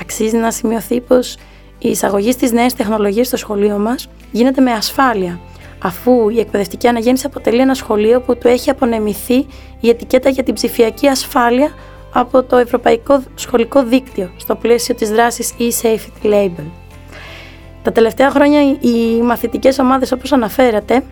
Αξίζει 0.00 0.36
να 0.36 0.50
σημειωθεί 0.50 1.00
πως 1.00 1.36
η 1.78 1.88
εισαγωγή 1.88 2.32
στις 2.32 2.52
νέες 2.52 2.74
τεχνολογίες 2.74 3.26
στο 3.26 3.36
σχολείο 3.36 3.78
μας 3.78 4.08
γίνεται 4.30 4.60
με 4.60 4.72
ασφάλεια, 4.72 5.40
αφού 5.82 6.28
η 6.28 6.38
εκπαιδευτική 6.38 6.88
αναγέννηση 6.88 7.26
αποτελεί 7.26 7.60
ένα 7.60 7.74
σχολείο 7.74 8.20
που 8.20 8.36
του 8.38 8.48
έχει 8.48 8.70
απονεμηθεί 8.70 9.46
η 9.80 9.88
ετικέτα 9.88 10.28
για 10.28 10.42
την 10.42 10.54
ψηφιακή 10.54 11.06
ασφάλεια 11.06 11.70
από 12.12 12.42
το 12.42 12.56
Ευρωπαϊκό 12.56 13.22
Σχολικό 13.34 13.84
Δίκτυο 13.84 14.30
στο 14.36 14.54
πλαίσιο 14.54 14.94
της 14.94 15.10
δράσης 15.10 15.54
e-Safety 15.58 16.26
Label. 16.26 16.64
Τα 17.82 17.92
τελευταία 17.92 18.30
χρόνια 18.30 18.60
οι 18.80 19.22
μαθητικές 19.22 19.78
ομάδες 19.78 20.12
όπως 20.12 20.32
αναφέρατε 20.32 21.04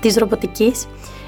της 0.00 0.16
ρομποτικής 0.16 0.86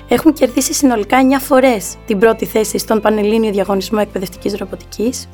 έχουν 0.09 0.33
κερδίσει 0.33 0.73
συνολικά 0.73 1.19
9 1.39 1.41
φορές 1.41 1.95
την 2.07 2.19
πρώτη 2.19 2.45
θέση 2.47 2.79
στον 2.79 3.01
Πανελλήνιο 3.01 3.51
Διαγωνισμό 3.51 3.99
Εκπαιδευτικής 4.03 4.57
Ρομποτικής 4.57 5.29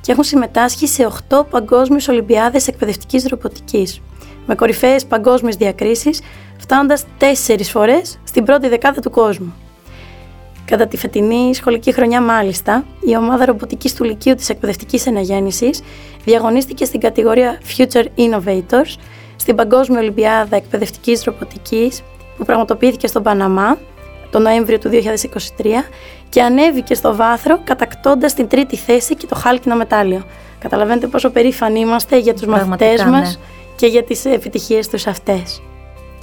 και 0.00 0.12
έχουν 0.12 0.24
συμμετάσχει 0.24 0.86
σε 0.86 1.08
8 1.30 1.46
παγκόσμιες 1.50 2.08
Ολυμπιάδες 2.08 2.68
Εκπαιδευτικής 2.68 3.26
Ρομποτικής 3.28 4.00
με 4.46 4.54
κορυφαίες 4.54 5.06
παγκόσμιες 5.06 5.56
διακρίσεις 5.56 6.20
φτάνοντας 6.70 7.04
4 7.46 7.60
φορές 7.62 8.18
στην 8.24 8.44
πρώτη 8.44 8.68
δεκάδα 8.68 9.00
του 9.00 9.10
κόσμου. 9.10 9.54
Κατά 10.64 10.86
τη 10.86 10.96
φετινή 10.96 11.54
σχολική 11.54 11.92
χρονιά, 11.92 12.20
μάλιστα, 12.20 12.84
η 13.00 13.16
ομάδα 13.16 13.44
ρομποτικής 13.44 13.94
του 13.94 14.04
Λυκείου 14.04 14.34
της 14.34 14.48
Εκπαιδευτικής 14.48 15.06
Εναγέννησης 15.06 15.82
διαγωνίστηκε 16.24 16.84
στην 16.84 17.00
κατηγορία 17.00 17.60
Future 17.76 18.04
Innovators 18.16 18.96
στην 19.36 19.54
Παγκόσμια 19.54 20.00
Ολυμπιάδα 20.00 20.56
Εκπαιδευτικής 20.56 21.24
Ρομποτικής 21.24 22.02
που 22.36 22.44
πραγματοποιήθηκε 22.44 23.06
στον 23.06 23.22
Παναμά 23.22 23.78
τον 24.30 24.42
Νοέμβριο 24.42 24.78
του 24.78 24.90
2023 24.92 25.64
και 26.28 26.42
ανέβηκε 26.42 26.94
στο 26.94 27.16
βάθρο 27.16 27.60
κατακτώντας 27.64 28.34
την 28.34 28.48
τρίτη 28.48 28.76
θέση 28.76 29.14
και 29.14 29.26
το 29.26 29.34
χάλκινο 29.34 29.76
μετάλλιο. 29.76 30.24
Καταλαβαίνετε 30.58 31.06
πόσο 31.06 31.30
περήφανοι 31.30 31.80
είμαστε 31.80 32.18
για 32.18 32.32
τους 32.32 32.44
Πραγματικά, 32.44 32.84
μαθητές 32.84 33.04
μας 33.10 33.36
ναι. 33.36 33.44
και 33.76 33.86
για 33.86 34.04
τις 34.04 34.24
επιτυχίες 34.24 34.88
τους 34.88 35.06
αυτές. 35.06 35.62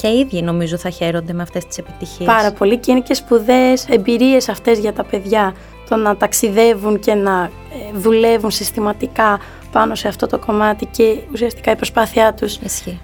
Και 0.06 0.12
οι 0.12 0.20
ίδιοι 0.20 0.42
νομίζω 0.42 0.78
θα 0.78 0.90
χαίρονται 0.90 1.34
με 1.34 1.42
αυτές 1.42 1.66
τις 1.66 1.78
επιτυχίες. 1.78 2.28
Πάρα 2.28 2.52
πολύ 2.52 2.78
και 2.78 2.92
είναι 2.92 3.02
και 3.02 3.14
σπουδαίες 3.14 3.86
εμπειρίες 3.90 4.50
αυτές 4.50 4.80
για 4.80 4.94
τα 4.94 5.04
παιδιά 5.04 5.54
το 5.90 5.96
να 5.96 6.18
ταξιδεύουν 6.18 7.00
και 7.00 7.14
να 7.14 7.44
ε, 7.44 7.98
δουλεύουν 7.98 8.52
συστηματικά 8.52 9.40
πάνω 9.72 9.96
σε 9.96 10.08
αυτό 10.08 10.28
το 10.28 10.40
κομμάτι 10.40 10.86
και 10.86 11.18
ουσιαστικά 11.32 11.72
η 11.72 11.76
προσπάθειά 11.76 12.34
τους 12.34 12.56
Ισχύει. 12.56 13.00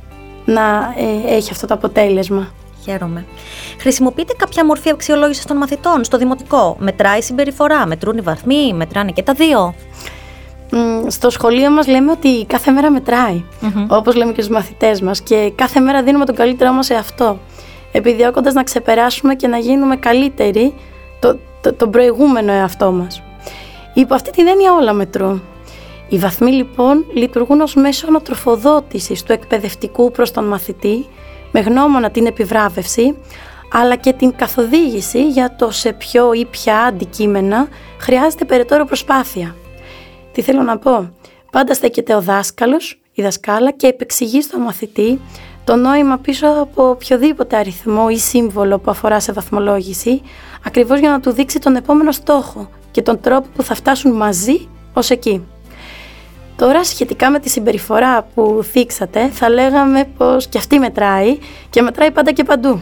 να 0.45 0.93
ε, 1.27 1.35
έχει 1.35 1.51
αυτό 1.51 1.67
το 1.67 1.73
αποτέλεσμα. 1.73 2.51
Χαίρομαι. 2.83 3.25
Χρησιμοποιείτε 3.79 4.33
κάποια 4.37 4.65
μορφή 4.65 4.89
αξιολόγησης 4.89 5.45
των 5.45 5.57
μαθητών 5.57 6.03
στο 6.03 6.17
δημοτικό; 6.17 6.75
Μετράει 6.79 7.17
η 7.17 7.21
συμπεριφορά, 7.21 7.85
μετρούν 7.85 8.17
οι 8.17 8.21
βαθμοί, 8.21 8.73
μετράνε 8.73 9.11
και 9.11 9.23
τα 9.23 9.33
δύο; 9.33 9.73
Μ, 10.71 11.07
Στο 11.07 11.29
σχολείο 11.29 11.69
μας 11.71 11.87
λέμε 11.87 12.11
ότι 12.11 12.45
κάθε 12.45 12.71
μέρα 12.71 12.91
μετράει, 12.91 13.43
όπως 13.87 14.15
λέμε 14.15 14.31
και 14.31 14.41
στους 14.41 14.55
μαθητές 14.55 15.01
μας 15.01 15.21
και 15.21 15.51
κάθε 15.55 15.79
μέρα 15.79 16.03
δίνουμε 16.03 16.25
τον 16.25 16.35
καλύτερό 16.35 16.71
μας 16.71 16.85
σε 16.85 16.93
αυτό, 16.93 17.39
επιδιώκοντας 17.91 18.53
να 18.53 18.63
ξεπεράσουμε 18.63 19.35
και 19.35 19.47
να 19.47 19.57
γίνουμε 19.57 19.95
καλύτεροι 19.95 20.73
το, 21.19 21.37
το, 21.61 21.73
τον 21.73 21.89
προηγούμενο 21.89 22.51
εαυτό 22.51 22.91
μας. 22.91 23.21
Υπό 23.93 24.13
αυτή 24.13 24.31
την 24.31 24.47
έννοια 24.47 24.73
όλα 24.73 24.93
μετρούν. 24.93 25.41
Οι 26.09 26.17
βαθμοί 26.17 26.51
λοιπόν 26.51 27.05
λειτουργούν 27.13 27.61
ως 27.61 27.75
μέσο 27.75 28.07
ανατροφοδότησης 28.07 29.23
του 29.23 29.31
εκπαιδευτικού 29.31 30.11
προς 30.11 30.31
τον 30.31 30.47
μαθητή, 30.47 31.05
με 31.51 31.59
γνώμονα 31.59 32.09
την 32.09 32.25
επιβράβευση, 32.25 33.17
αλλά 33.73 33.95
και 33.95 34.13
την 34.13 34.35
καθοδήγηση 34.35 35.27
για 35.27 35.55
το 35.57 35.71
σε 35.71 35.93
ποιο 35.93 36.33
ή 36.33 36.45
ποια 36.45 36.77
αντικείμενα 36.77 37.67
χρειάζεται 37.97 38.45
περαιτέρω 38.45 38.85
προσπάθεια. 38.85 39.55
Τι 40.31 40.41
θέλω 40.41 40.61
να 40.61 40.77
πω; 40.77 41.13
Πάντα 41.51 41.73
στέκεται 41.73 42.15
ο 42.15 42.21
δάσκαλος, 42.21 43.01
η 43.13 43.21
δασκάλα 43.21 43.71
και 43.71 43.87
επεξηγεί 43.87 44.41
στον 44.41 44.61
μαθητή 44.61 45.19
το 45.63 45.75
νόημα 45.75 46.17
πίσω 46.17 46.47
από 46.47 46.89
οποιοδήποτε 46.89 47.55
αριθμό 47.55 48.07
ή 48.11 48.17
σύμβολο 48.17 48.79
που 48.79 48.91
αφορά 48.91 49.19
σε 49.19 49.31
βαθμολόγηση, 49.31 50.21
ακριβώς 50.65 50.99
για 50.99 51.09
να 51.09 51.19
του 51.19 51.31
δείξει 51.31 51.59
τον 51.59 51.75
επόμενο 51.75 52.11
στόχο 52.11 52.69
και 52.91 53.01
τον 53.01 53.19
τρόπο 53.19 53.47
που 53.55 53.63
θα 53.63 53.75
φτάσουν 53.75 54.11
μαζί 54.11 54.67
ως 54.93 55.09
εκεί. 55.09 55.45
Τώρα 56.55 56.83
σχετικά 56.83 57.29
με 57.29 57.39
τη 57.39 57.49
συμπεριφορά 57.49 58.23
που 58.23 58.59
θίξατε, 58.63 59.27
θα 59.29 59.49
λέγαμε 59.49 60.05
πως 60.17 60.47
και 60.47 60.57
αυτή 60.57 60.79
μετράει 60.79 61.37
και 61.69 61.81
μετράει 61.81 62.11
πάντα 62.11 62.31
και 62.31 62.43
παντού. 62.43 62.81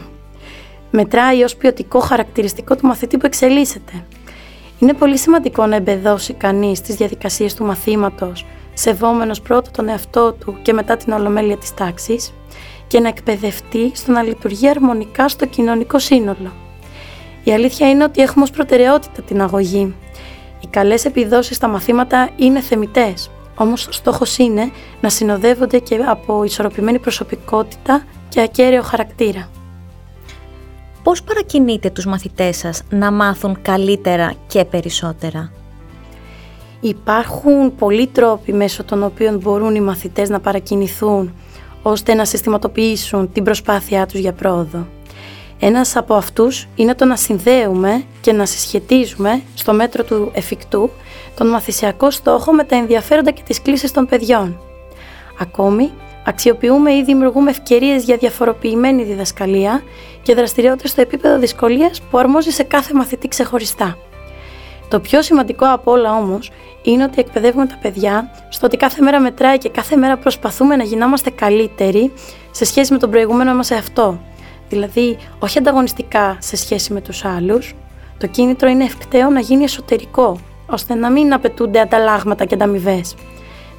Μετράει 0.90 1.42
ως 1.42 1.56
ποιοτικό 1.56 2.00
χαρακτηριστικό 2.00 2.76
του 2.76 2.86
μαθητή 2.86 3.18
που 3.18 3.26
εξελίσσεται. 3.26 4.04
Είναι 4.80 4.94
πολύ 4.94 5.18
σημαντικό 5.18 5.66
να 5.66 5.76
εμπεδώσει 5.76 6.32
κανείς 6.32 6.80
τις 6.80 6.94
διαδικασίες 6.94 7.54
του 7.54 7.64
μαθήματος, 7.64 8.46
σεβόμενος 8.74 9.40
πρώτα 9.40 9.70
τον 9.70 9.88
εαυτό 9.88 10.32
του 10.32 10.58
και 10.62 10.72
μετά 10.72 10.96
την 10.96 11.12
ολομέλεια 11.12 11.56
της 11.56 11.74
τάξης 11.74 12.32
και 12.86 13.00
να 13.00 13.08
εκπαιδευτεί 13.08 13.90
στο 13.94 14.12
να 14.12 14.22
λειτουργεί 14.22 14.68
αρμονικά 14.68 15.28
στο 15.28 15.46
κοινωνικό 15.46 15.98
σύνολο. 15.98 16.52
Η 17.44 17.52
αλήθεια 17.52 17.90
είναι 17.90 18.04
ότι 18.04 18.22
έχουμε 18.22 18.44
ως 18.44 18.50
προτεραιότητα 18.50 19.22
την 19.22 19.42
αγωγή. 19.42 19.94
Οι 20.60 20.66
καλές 20.66 21.04
επιδόσεις 21.04 21.56
στα 21.56 21.68
μαθήματα 21.68 22.30
είναι 22.36 22.60
θεμητές, 22.60 23.30
όμως 23.56 23.86
ο 23.86 23.92
στόχος 23.92 24.38
είναι 24.38 24.70
να 25.00 25.08
συνοδεύονται 25.08 25.78
και 25.78 25.96
από 26.06 26.44
ισορροπημένη 26.44 26.98
προσωπικότητα 26.98 28.04
και 28.28 28.40
ακέραιο 28.40 28.82
χαρακτήρα. 28.82 29.48
Πώς 31.02 31.22
παρακινείτε 31.22 31.90
τους 31.90 32.06
μαθητές 32.06 32.56
σας 32.56 32.82
να 32.90 33.10
μάθουν 33.10 33.62
καλύτερα 33.62 34.32
και 34.46 34.64
περισσότερα; 34.64 35.52
Υπάρχουν 36.80 37.74
πολλοί 37.74 38.06
τρόποι 38.06 38.52
μέσω 38.52 38.84
των 38.84 39.02
οποίων 39.02 39.38
μπορούν 39.38 39.74
οι 39.74 39.80
μαθητές 39.80 40.28
να 40.28 40.40
παρακινηθούν 40.40 41.34
ώστε 41.82 42.14
να 42.14 42.24
συστηματοποιήσουν 42.24 43.32
την 43.32 43.44
προσπάθειά 43.44 44.06
τους 44.06 44.20
για 44.20 44.32
πρόοδο. 44.32 44.86
Ένας 45.58 45.96
από 45.96 46.14
αυτούς 46.14 46.68
είναι 46.74 46.94
το 46.94 47.04
να 47.04 47.16
συνδέουμε 47.16 48.04
και 48.20 48.32
να 48.32 48.46
συσχετίζουμε 48.46 49.42
στο 49.54 49.72
μέτρο 49.72 50.04
του 50.04 50.30
εφικτού 50.34 50.90
τον 51.36 51.46
μαθησιακό 51.46 52.10
στόχο 52.10 52.52
με 52.52 52.64
τα 52.64 52.76
ενδιαφέροντα 52.76 53.30
και 53.30 53.42
τις 53.46 53.62
κλήσεις 53.62 53.92
των 53.92 54.06
παιδιών. 54.06 54.60
Ακόμη, 55.40 55.90
αξιοποιούμε 56.30 56.92
ή 56.92 57.02
δημιουργούμε 57.02 57.50
ευκαιρίες 57.50 58.04
για 58.04 58.16
διαφοροποιημένη 58.16 59.02
διδασκαλία 59.02 59.82
και 60.22 60.34
δραστηριότητες 60.34 60.90
στο 60.90 61.00
επίπεδο 61.00 61.38
δυσκολίας 61.38 62.02
που 62.10 62.18
αρμόζει 62.18 62.50
σε 62.50 62.62
κάθε 62.62 62.94
μαθητή 62.94 63.28
ξεχωριστά. 63.28 63.96
Το 64.88 65.00
πιο 65.00 65.22
σημαντικό 65.22 65.66
από 65.72 65.90
όλα 65.90 66.12
όμως 66.12 66.50
είναι 66.82 67.04
ότι 67.04 67.20
εκπαιδεύουμε 67.20 67.66
τα 67.66 67.78
παιδιά 67.82 68.30
στο 68.48 68.66
ότι 68.66 68.76
κάθε 68.76 69.02
μέρα 69.02 69.20
μετράει 69.20 69.58
και 69.58 69.68
κάθε 69.68 69.96
μέρα 69.96 70.16
προσπαθούμε 70.16 70.76
να 70.76 70.82
γινόμαστε 70.82 71.30
καλύτεροι 71.30 72.12
σε 72.50 72.64
σχέση 72.64 72.92
με 72.92 72.98
τον 72.98 73.10
προηγούμενο 73.10 73.54
μας 73.54 73.70
εαυτό. 73.70 74.20
Δηλαδή, 74.68 75.16
όχι 75.38 75.58
ανταγωνιστικά 75.58 76.36
σε 76.40 76.56
σχέση 76.56 76.92
με 76.92 77.00
τους 77.00 77.24
άλλους, 77.24 77.74
το 78.18 78.26
κίνητρο 78.26 78.68
είναι 78.68 78.84
ευκταίο 78.84 79.30
να 79.30 79.40
γίνει 79.40 79.64
εσωτερικό, 79.64 80.38
ώστε 80.66 80.94
να 80.94 81.10
μην 81.10 81.32
απαιτούνται 81.32 81.80
ανταλλάγματα 81.80 82.44
και 82.44 82.54
ανταμοιβές. 82.54 83.14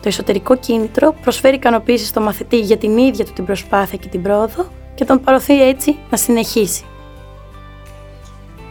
Το 0.01 0.07
εσωτερικό 0.07 0.57
κίνητρο 0.57 1.15
προσφέρει 1.21 1.55
ικανοποίηση 1.55 2.05
στο 2.05 2.21
μαθητή 2.21 2.59
για 2.59 2.77
την 2.77 2.97
ίδια 2.97 3.25
του 3.25 3.33
την 3.33 3.45
προσπάθεια 3.45 3.97
και 3.97 4.07
την 4.07 4.21
πρόοδο 4.21 4.65
και 4.95 5.05
τον 5.05 5.21
παροθεί 5.21 5.67
έτσι 5.67 5.97
να 6.09 6.17
συνεχίσει. 6.17 6.83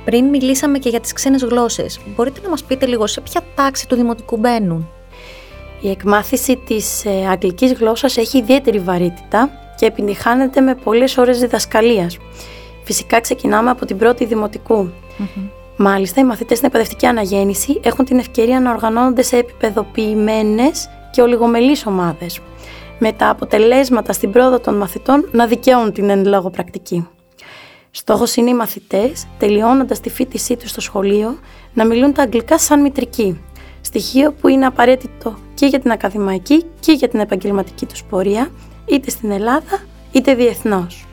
Πριν 0.05 0.25
μιλήσαμε 0.25 0.79
και 0.79 0.89
για 0.89 1.01
τις 1.01 1.13
ξένες 1.13 1.43
γλώσσες, 1.43 2.01
μπορείτε 2.17 2.41
να 2.43 2.49
μας 2.49 2.65
πείτε 2.65 2.87
λίγο 2.87 3.07
σε 3.07 3.21
ποια 3.21 3.43
τάξη 3.55 3.89
του 3.89 3.95
δημοτικού 3.95 4.37
μπαίνουν; 4.37 4.89
Η 5.81 5.91
εκμάθηση 5.91 6.57
της 6.57 7.05
ε, 7.05 7.27
αγγλικής 7.31 7.73
γλώσσας 7.73 8.17
έχει 8.17 8.39
ιδιαίτερη 8.39 8.79
βαρύτητα 8.79 9.51
και 9.77 9.87
επιτυχάνεται 9.87 10.61
με 10.61 10.75
πολλές 10.75 11.17
ώρες 11.17 11.39
διδασκαλίας. 11.39 12.17
Φυσικά 12.85 13.21
ξεκινάμε 13.21 13.71
από 13.71 13.87
την 13.87 13.99
πρώτη 13.99 14.29
Μάλιστα, 15.77 16.21
οι 16.21 16.25
μαθητές 16.25 16.57
στην 16.57 16.69
εκπαιδευτική 16.69 17.07
αναγέννηση 17.07 17.81
έχουν 17.83 18.05
την 18.05 18.19
ευκαιρία 18.19 18.61
να 18.61 18.71
οργανώνονται 18.71 19.23
σε 19.23 19.37
επίπεδοποιημένες 19.37 20.89
και 21.11 21.23
ολιγομελείς 21.23 21.87
ομάδες, 21.87 22.40
με 22.99 23.12
τα 23.12 23.29
αποτελέσματα 23.29 24.12
στην 24.12 24.31
πρόοδο 24.31 24.61
των 24.61 24.76
μαθητών 24.76 25.29
να 25.33 25.47
δικαιώνουν 25.47 25.93
την 25.93 26.11
εν 26.11 26.26
λόγω 26.26 26.50
πρακτική. 26.50 27.09
Στόχος 27.90 28.37
είναι 28.37 28.50
οι 28.50 28.55
μαθητές, 28.55 29.26
τελειώνοντας 29.38 30.00
τη 30.00 30.11
φίτησή 30.11 30.57
τους 30.57 30.71
στο 30.71 30.81
σχολείο, 30.81 31.38
να 31.75 31.87
μιλούν 31.87 32.12
τα 32.12 32.23
αγγλικά 32.23 32.59
σαν 32.59 32.81
μητρική. 32.81 33.40
Στοιχείο 33.81 34.33
που 34.33 34.49
είναι 34.49 34.67
απαραίτητο 34.67 35.35
και 35.55 35.67
για 35.67 35.81
την 35.81 35.90
ακαδημαϊκή 35.90 36.64
και 36.81 36.93
για 36.93 37.09
την 37.09 37.21
επαγγελματική 37.21 37.87
τους 37.87 38.05
πορεία, 38.05 38.50
είτε 38.87 39.11
στην 39.11 39.31
Ελλάδα 39.31 39.83
είτε 40.12 40.35
διεθνώς. 40.35 41.07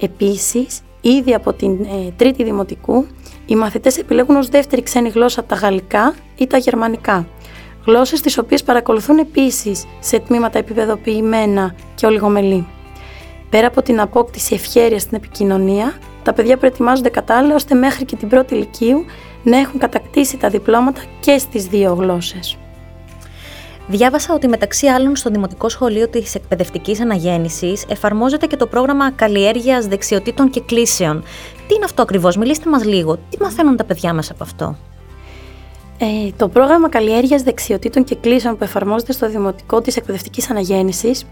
Επίσης, 0.00 0.80
ήδη 1.00 1.34
από 1.34 1.52
την 1.52 1.82
ε, 1.82 2.12
τρίτη 2.16 2.44
δημοτικού, 2.44 3.06
οι 3.46 3.54
μαθητές 3.54 3.98
επιλέγουν 3.98 4.36
ως 4.36 4.48
δεύτερη 4.48 4.82
ξένη 4.82 5.08
γλώσσα 5.08 5.44
τα 5.44 5.54
γαλλικά 5.54 6.14
ή 6.36 6.46
τα 6.46 6.56
γερμανικά. 6.56 7.26
Γλώσσες 7.88 8.20
τις 8.20 8.38
οποίες 8.38 8.62
παρακολουθούν 8.62 9.18
επίσης 9.18 9.84
σε 10.00 10.18
τμήματα 10.18 10.58
επιπεδοποιημένα 10.58 11.74
και 11.94 12.06
ολιγομελή. 12.06 12.66
Πέρα 13.50 13.66
από 13.66 13.82
την 13.82 14.00
απόκτηση 14.00 14.54
ευχέρειας 14.54 15.02
στην 15.02 15.16
επικοινωνία, 15.16 15.98
τα 16.22 16.32
παιδιά 16.32 16.56
προετοιμάζονται 16.56 17.08
κατάλληλα 17.08 17.54
ώστε 17.54 17.74
μέχρι 17.74 18.04
και 18.04 18.16
την 18.16 18.28
πρώτη 18.28 18.54
ηλικίου 18.54 19.04
να 19.42 19.58
έχουν 19.58 19.80
κατακτήσει 19.80 20.36
τα 20.36 20.48
διπλώματα 20.48 21.00
και 21.20 21.38
στις 21.38 21.66
δύο 21.66 21.92
γλώσσες. 21.92 22.56
Διάβασα 23.88 24.34
ότι 24.34 24.48
μεταξύ 24.48 24.86
άλλων 24.86 25.16
στο 25.16 25.30
Δημοτικό 25.30 25.68
Σχολείο 25.68 26.08
της 26.08 26.34
Εκπαιδευτικής 26.34 27.00
Αναγέννησης 27.00 27.84
εφαρμόζεται 27.88 28.46
και 28.46 28.56
το 28.56 28.66
πρόγραμμα 28.66 29.10
καλλιέργειας 29.10 29.86
δεξιοτήτων 29.86 30.50
και 30.50 30.60
κλήσεων. 30.60 31.22
Τι 31.68 31.74
είναι 31.74 31.84
αυτό 31.84 32.02
ακριβώς, 32.02 32.36
μιλήστε 32.36 32.70
μας 32.70 32.84
λίγο. 32.84 33.18
Τι 33.30 33.40
μαθαίνουν 33.40 33.76
τα 33.76 33.84
παιδιά 33.84 34.12
μέσα 34.12 34.32
από 34.32 34.44
αυτό; 34.44 34.76
Ε, 36.00 36.30
το 36.36 36.48
πρόγραμμα 36.48 36.88
καλλιέργειας 36.88 37.42
δεξιοτήτων 37.42 38.04
και 38.04 38.14
κλήσεων 38.14 38.56
που 38.56 38.64
εφαρμόζεται 38.64 39.12
στο 39.12 39.30
Δημοτικό 39.30 39.80
της 39.80 39.96
Εκπαιδευτικής 39.96 40.50
Αναγέννησης 40.50 41.24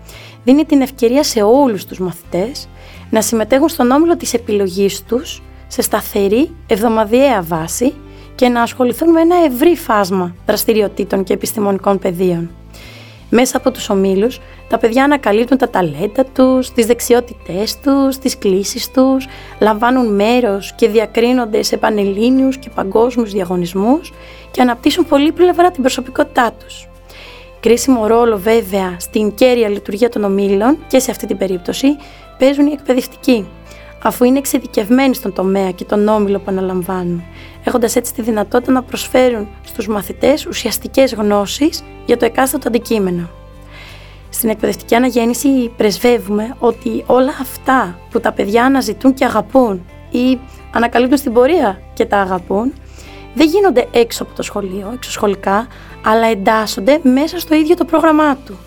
δίνει 0.44 0.64
την 0.64 0.81
ευκαιρία 0.81 1.22
σε 1.22 1.42
όλους 1.42 1.85
τους 1.85 1.98
μαθητές 1.98 2.68
να 3.11 3.22
συμμετέχουν 3.22 3.68
στον 3.68 3.90
όμιλο 3.90 4.16
της 4.16 4.35
επιλογής 4.35 5.02
τους 5.05 5.42
σε 5.66 5.83
σταθερή 5.83 6.50
εβδομαδιαία 6.66 7.42
βάση 7.42 7.94
και 8.35 8.48
να 8.48 8.62
ασχοληθούν 8.62 9.11
με 9.11 9.20
ένα 9.20 9.37
ευρύ 9.44 9.76
φάσμα 9.76 10.35
δραστηριοτήτων 10.46 11.24
και 11.24 11.33
επιστημονικών 11.33 11.98
πεδίων. 11.98 12.50
Μέσα 13.30 13.56
από 13.56 13.70
τους 13.70 13.90
ομίλους, 13.90 14.40
τα 14.68 14.78
παιδιά 14.78 15.04
ανακαλύπτουν 15.04 15.58
τα 15.58 15.70
ταλέντα 15.70 16.24
τους, 16.24 16.72
τις 16.72 16.86
δεξιότητές 16.86 17.78
τους, 17.80 18.18
τις 18.18 18.38
κλήσεις 18.38 18.90
τους, 18.90 19.26
λαμβάνουν 19.60 20.14
μέρος 20.14 20.72
και 20.76 20.88
διακρίνονται 20.88 21.62
σε 21.62 21.76
πανελλήνιους 21.76 22.58
και 22.58 22.70
παγκόσμιους 22.74 23.32
διαγωνισμούς 23.32 24.12
και 24.50 24.60
αναπτύσσουν 24.60 25.06
πολύ 25.06 25.32
πλευρά 25.32 25.70
την 25.70 25.82
προσωπικότητά 25.82 26.52
τους. 26.64 26.88
Κρίσιμο 27.60 28.06
ρόλο 28.06 28.38
βέβαια 28.38 28.96
στην 28.98 29.34
κέρια 29.34 29.68
λειτουργία 29.68 30.08
των 30.08 30.24
ομίλων 30.24 30.78
και 30.86 30.98
σε 30.98 31.10
αυτή 31.10 31.26
την 31.26 31.36
περίπτωση 31.36 31.86
παίζουν 32.38 32.66
οι 32.66 32.72
εκπαιδευτικοί, 32.72 33.46
αφού 34.02 34.24
είναι 34.24 34.38
εξειδικευμένοι 34.38 35.14
στον 35.14 35.32
τομέα 35.32 35.70
και 35.70 35.84
τον 35.84 36.08
όμιλο 36.08 36.38
που 36.38 36.44
αναλαμβάνουν, 36.48 37.22
έχοντας 37.66 37.96
έτσι 37.96 38.14
τη 38.14 38.22
δυνατότητα 38.22 38.72
να 38.72 38.83
προσφέρουν 38.83 39.48
στους 39.64 39.88
μαθητές 39.88 40.46
ουσιαστικές 40.46 41.14
γνώσεις 41.14 41.83
για 42.07 42.16
το 42.16 42.24
εκάστοτε 42.24 42.68
αντικείμενο. 42.68 43.29
Στην 44.29 44.48
εκπαιδευτική 44.48 44.94
αναγέννηση 44.94 45.72
πρεσβεύουμε 45.76 46.57
ότι 46.59 47.05
όλα 47.07 47.33
αυτά 47.40 47.98
που 48.11 48.20
τα 48.20 48.33
παιδιά 48.33 48.64
αναζητούν 48.64 49.14
και 49.14 49.24
αγαπούν 49.24 49.85
ή 50.11 50.38
ανακαλύπτουν 50.72 51.18
στην 51.18 51.33
πορεία 51.33 51.81
και 51.94 52.05
τα 52.05 52.18
αγαπούν, 52.18 52.72
δεν 53.35 53.48
γίνονται 53.48 53.88
έξω 53.92 54.22
από 54.22 54.35
το 54.35 54.42
σχολείο, 54.42 54.90
εξωσχολικά, 54.94 55.66
αλλά 56.05 56.26
εντάσσονται 56.26 57.00
μέσα 57.02 57.38
στο 57.38 57.55
ίδιο 57.55 57.76
το 57.76 57.85
πρόγραμμά 57.85 58.37
του. 58.37 58.59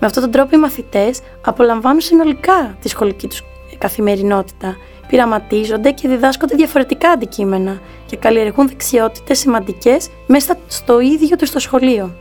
Με 0.00 0.06
αυτόν 0.06 0.22
τον 0.22 0.32
τρόπο 0.32 0.56
οι 0.56 0.58
μαθητές 0.58 1.20
απολαμβάνουν 1.44 2.00
συνολικά 2.00 2.76
τη 2.80 2.88
σχολική 2.88 3.26
τους 3.26 3.42
καθημερινότητα, 3.78 4.76
πειραματίζονται 5.08 5.90
και 5.90 6.08
διδάσκονται 6.08 6.54
διαφορετικά 6.54 7.10
αντικείμενα 7.10 7.80
και 8.14 8.20
καλλιεργούν 8.20 8.68
δεξιότητες 8.68 9.38
σημαντικές 9.38 10.08
μέσα 10.26 10.58
στο 10.66 11.00
ίδιο 11.00 11.36
τους 11.36 11.50
το 11.50 11.58
σχολείο. 11.58 12.14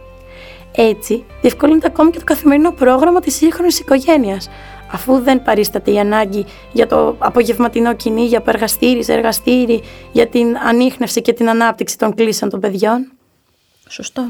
Έτσι, 0.76 1.24
διευκολύνεται 1.42 1.88
ακόμη 1.88 2.12
και 2.12 2.18
το 2.18 2.24
καθημερινό 2.24 2.72
πρόγραμμα 2.72 3.20
της 3.20 3.36
σύγχρονης 3.36 3.80
οικογένειας, 3.80 4.50
αφού 4.92 5.20
δεν 5.20 5.44
παρίσταται 5.44 5.92
η 5.92 6.00
ανάγκη 6.00 6.46
για 6.72 6.88
το 6.88 7.16
απογευματινό 7.20 7.94
κυνήγι 7.96 8.36
από 8.36 8.50
εργαστήρι 8.50 9.04
σε 9.04 9.14
εργαστήρι, 9.14 9.82
για 10.12 10.28
την 10.28 10.58
ανείχνευση 10.58 11.22
και 11.22 11.34
την 11.34 11.50
ανάπτυξη 11.50 11.98
των 11.98 12.16
κλήσεων 12.16 12.52
των 12.52 12.60
παιδιών. 12.60 13.12
Σωστό. 13.88 14.30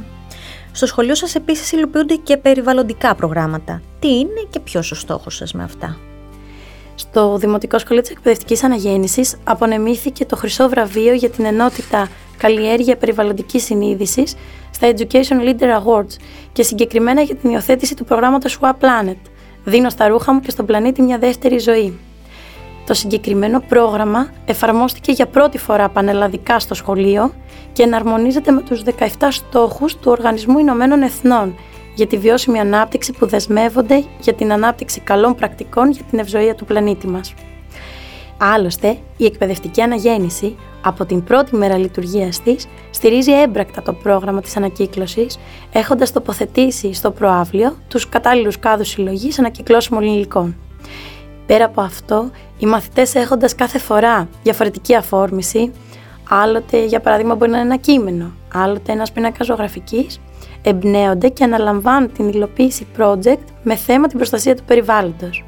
Στο 0.71 0.85
σχολείο 0.85 1.15
σας 1.15 1.35
επίσης 1.35 1.71
υλοποιούνται 1.71 2.15
και 2.15 2.37
περιβαλλοντικά 2.37 3.15
προγράμματα. 3.15 3.81
Τι 3.99 4.07
είναι 4.07 4.47
και 4.49 4.59
ποιος 4.59 4.91
ο 4.91 4.95
στόχος 4.95 5.35
σας 5.35 5.53
με 5.53 5.63
αυτά; 5.63 5.97
Στο 6.95 7.37
Δημοτικό 7.37 7.79
Σχολείο 7.79 8.01
της 8.01 8.11
Εκπαιδευτικής 8.11 8.63
Αναγέννησης 8.63 9.35
απονεμήθηκε 9.43 10.25
το 10.25 10.35
χρυσό 10.35 10.69
βραβείο 10.69 11.13
για 11.13 11.29
την 11.29 11.45
ενότητα 11.45 12.09
καλλιέργεια 12.37 12.97
περιβαλλοντικής 12.97 13.63
συνείδησης 13.63 14.35
στα 14.71 14.93
Education 14.95 15.47
Leader 15.47 15.83
Awards 15.83 16.15
και 16.51 16.63
συγκεκριμένα 16.63 17.21
για 17.21 17.35
την 17.35 17.49
υιοθέτηση 17.49 17.95
του 17.95 18.05
προγράμματος 18.05 18.59
Swap 18.61 18.71
Planet. 18.71 19.17
Δίνω 19.63 19.89
στα 19.89 20.07
ρούχα 20.07 20.33
μου 20.33 20.39
και 20.39 20.51
στον 20.51 20.65
πλανήτη 20.65 21.01
μια 21.01 21.17
δεύτερη 21.17 21.57
ζωή. 21.59 21.99
Το 22.85 22.93
συγκεκριμένο 22.93 23.59
πρόγραμμα 23.67 24.29
εφαρμόστηκε 24.45 25.11
για 25.11 25.27
πρώτη 25.27 25.57
φορά 25.57 25.89
πανελλαδικά 25.89 26.59
στο 26.59 26.73
σχολείο 26.73 27.31
και 27.73 27.83
εναρμονίζεται 27.83 28.51
με 28.51 28.61
τους 28.61 28.81
17 29.19 29.27
στόχους 29.29 29.95
του 29.95 30.11
Οργανισμού 30.11 30.57
Ηνωμένων 30.59 31.01
Εθνών 31.01 31.55
για 31.95 32.07
τη 32.07 32.17
βιώσιμη 32.17 32.59
ανάπτυξη 32.59 33.13
που 33.13 33.27
δεσμεύονται 33.27 34.03
για 34.19 34.33
την 34.33 34.51
ανάπτυξη 34.51 34.99
καλών 34.99 35.35
πρακτικών 35.35 35.91
για 35.91 36.03
την 36.09 36.19
ευζοία 36.19 36.55
του 36.55 36.65
πλανήτη 36.65 37.07
μας. 37.07 37.33
Άλλωστε, 38.37 38.97
η 39.17 39.25
εκπαιδευτική 39.25 39.81
αναγέννηση 39.81 40.55
από 40.81 41.05
την 41.05 41.23
πρώτη 41.23 41.55
μέρα 41.55 41.77
λειτουργίας 41.77 42.41
της 42.41 42.67
στηρίζει 42.91 43.31
έμπρακτα 43.31 43.81
το 43.81 43.93
πρόγραμμα 43.93 44.41
της 44.41 44.57
ανακύκλωσης, 44.57 45.39
έχοντας 45.71 46.11
τοποθετήσει 46.11 46.93
στο 46.93 47.11
προάβλιο 47.11 47.77
τους 47.87 48.09
κατάλληλους 48.09 48.59
κάδους 48.59 48.87
συλλογής 48.89 49.39
ανακυκλώσιμων 49.39 50.03
υλικών. 50.03 50.55
Πέρα 51.45 51.65
από 51.65 51.81
αυτό, 51.81 52.29
οι 52.57 52.65
μαθητές 52.65 53.15
έχοντας 53.15 53.55
κάθε 53.55 53.79
φορά 53.79 54.27
διαφορετική 54.43 54.95
αφόρμηση, 54.95 55.71
άλλοτε 56.29 56.85
για 56.85 56.99
παράδειγμα 56.99 57.35
μπορεί 57.35 57.51
να 57.51 57.57
είναι 57.57 57.65
ένα 57.65 57.77
κείμενο, 57.77 58.33
άλλοτε 58.53 58.91
ένας 58.91 59.11
πίνακας 59.11 59.45
ζωγραφικής, 59.45 60.19
εμπνέονται 60.63 61.27
και 61.27 61.43
αναλαμβάνουν 61.43 62.11
την 62.11 62.27
υλοποίηση 62.27 62.87
project 62.97 63.43
με 63.63 63.75
θέμα 63.75 64.07
την 64.07 64.17
προστασία 64.17 64.55
του 64.55 64.63
περιβάλλοντος. 64.63 65.43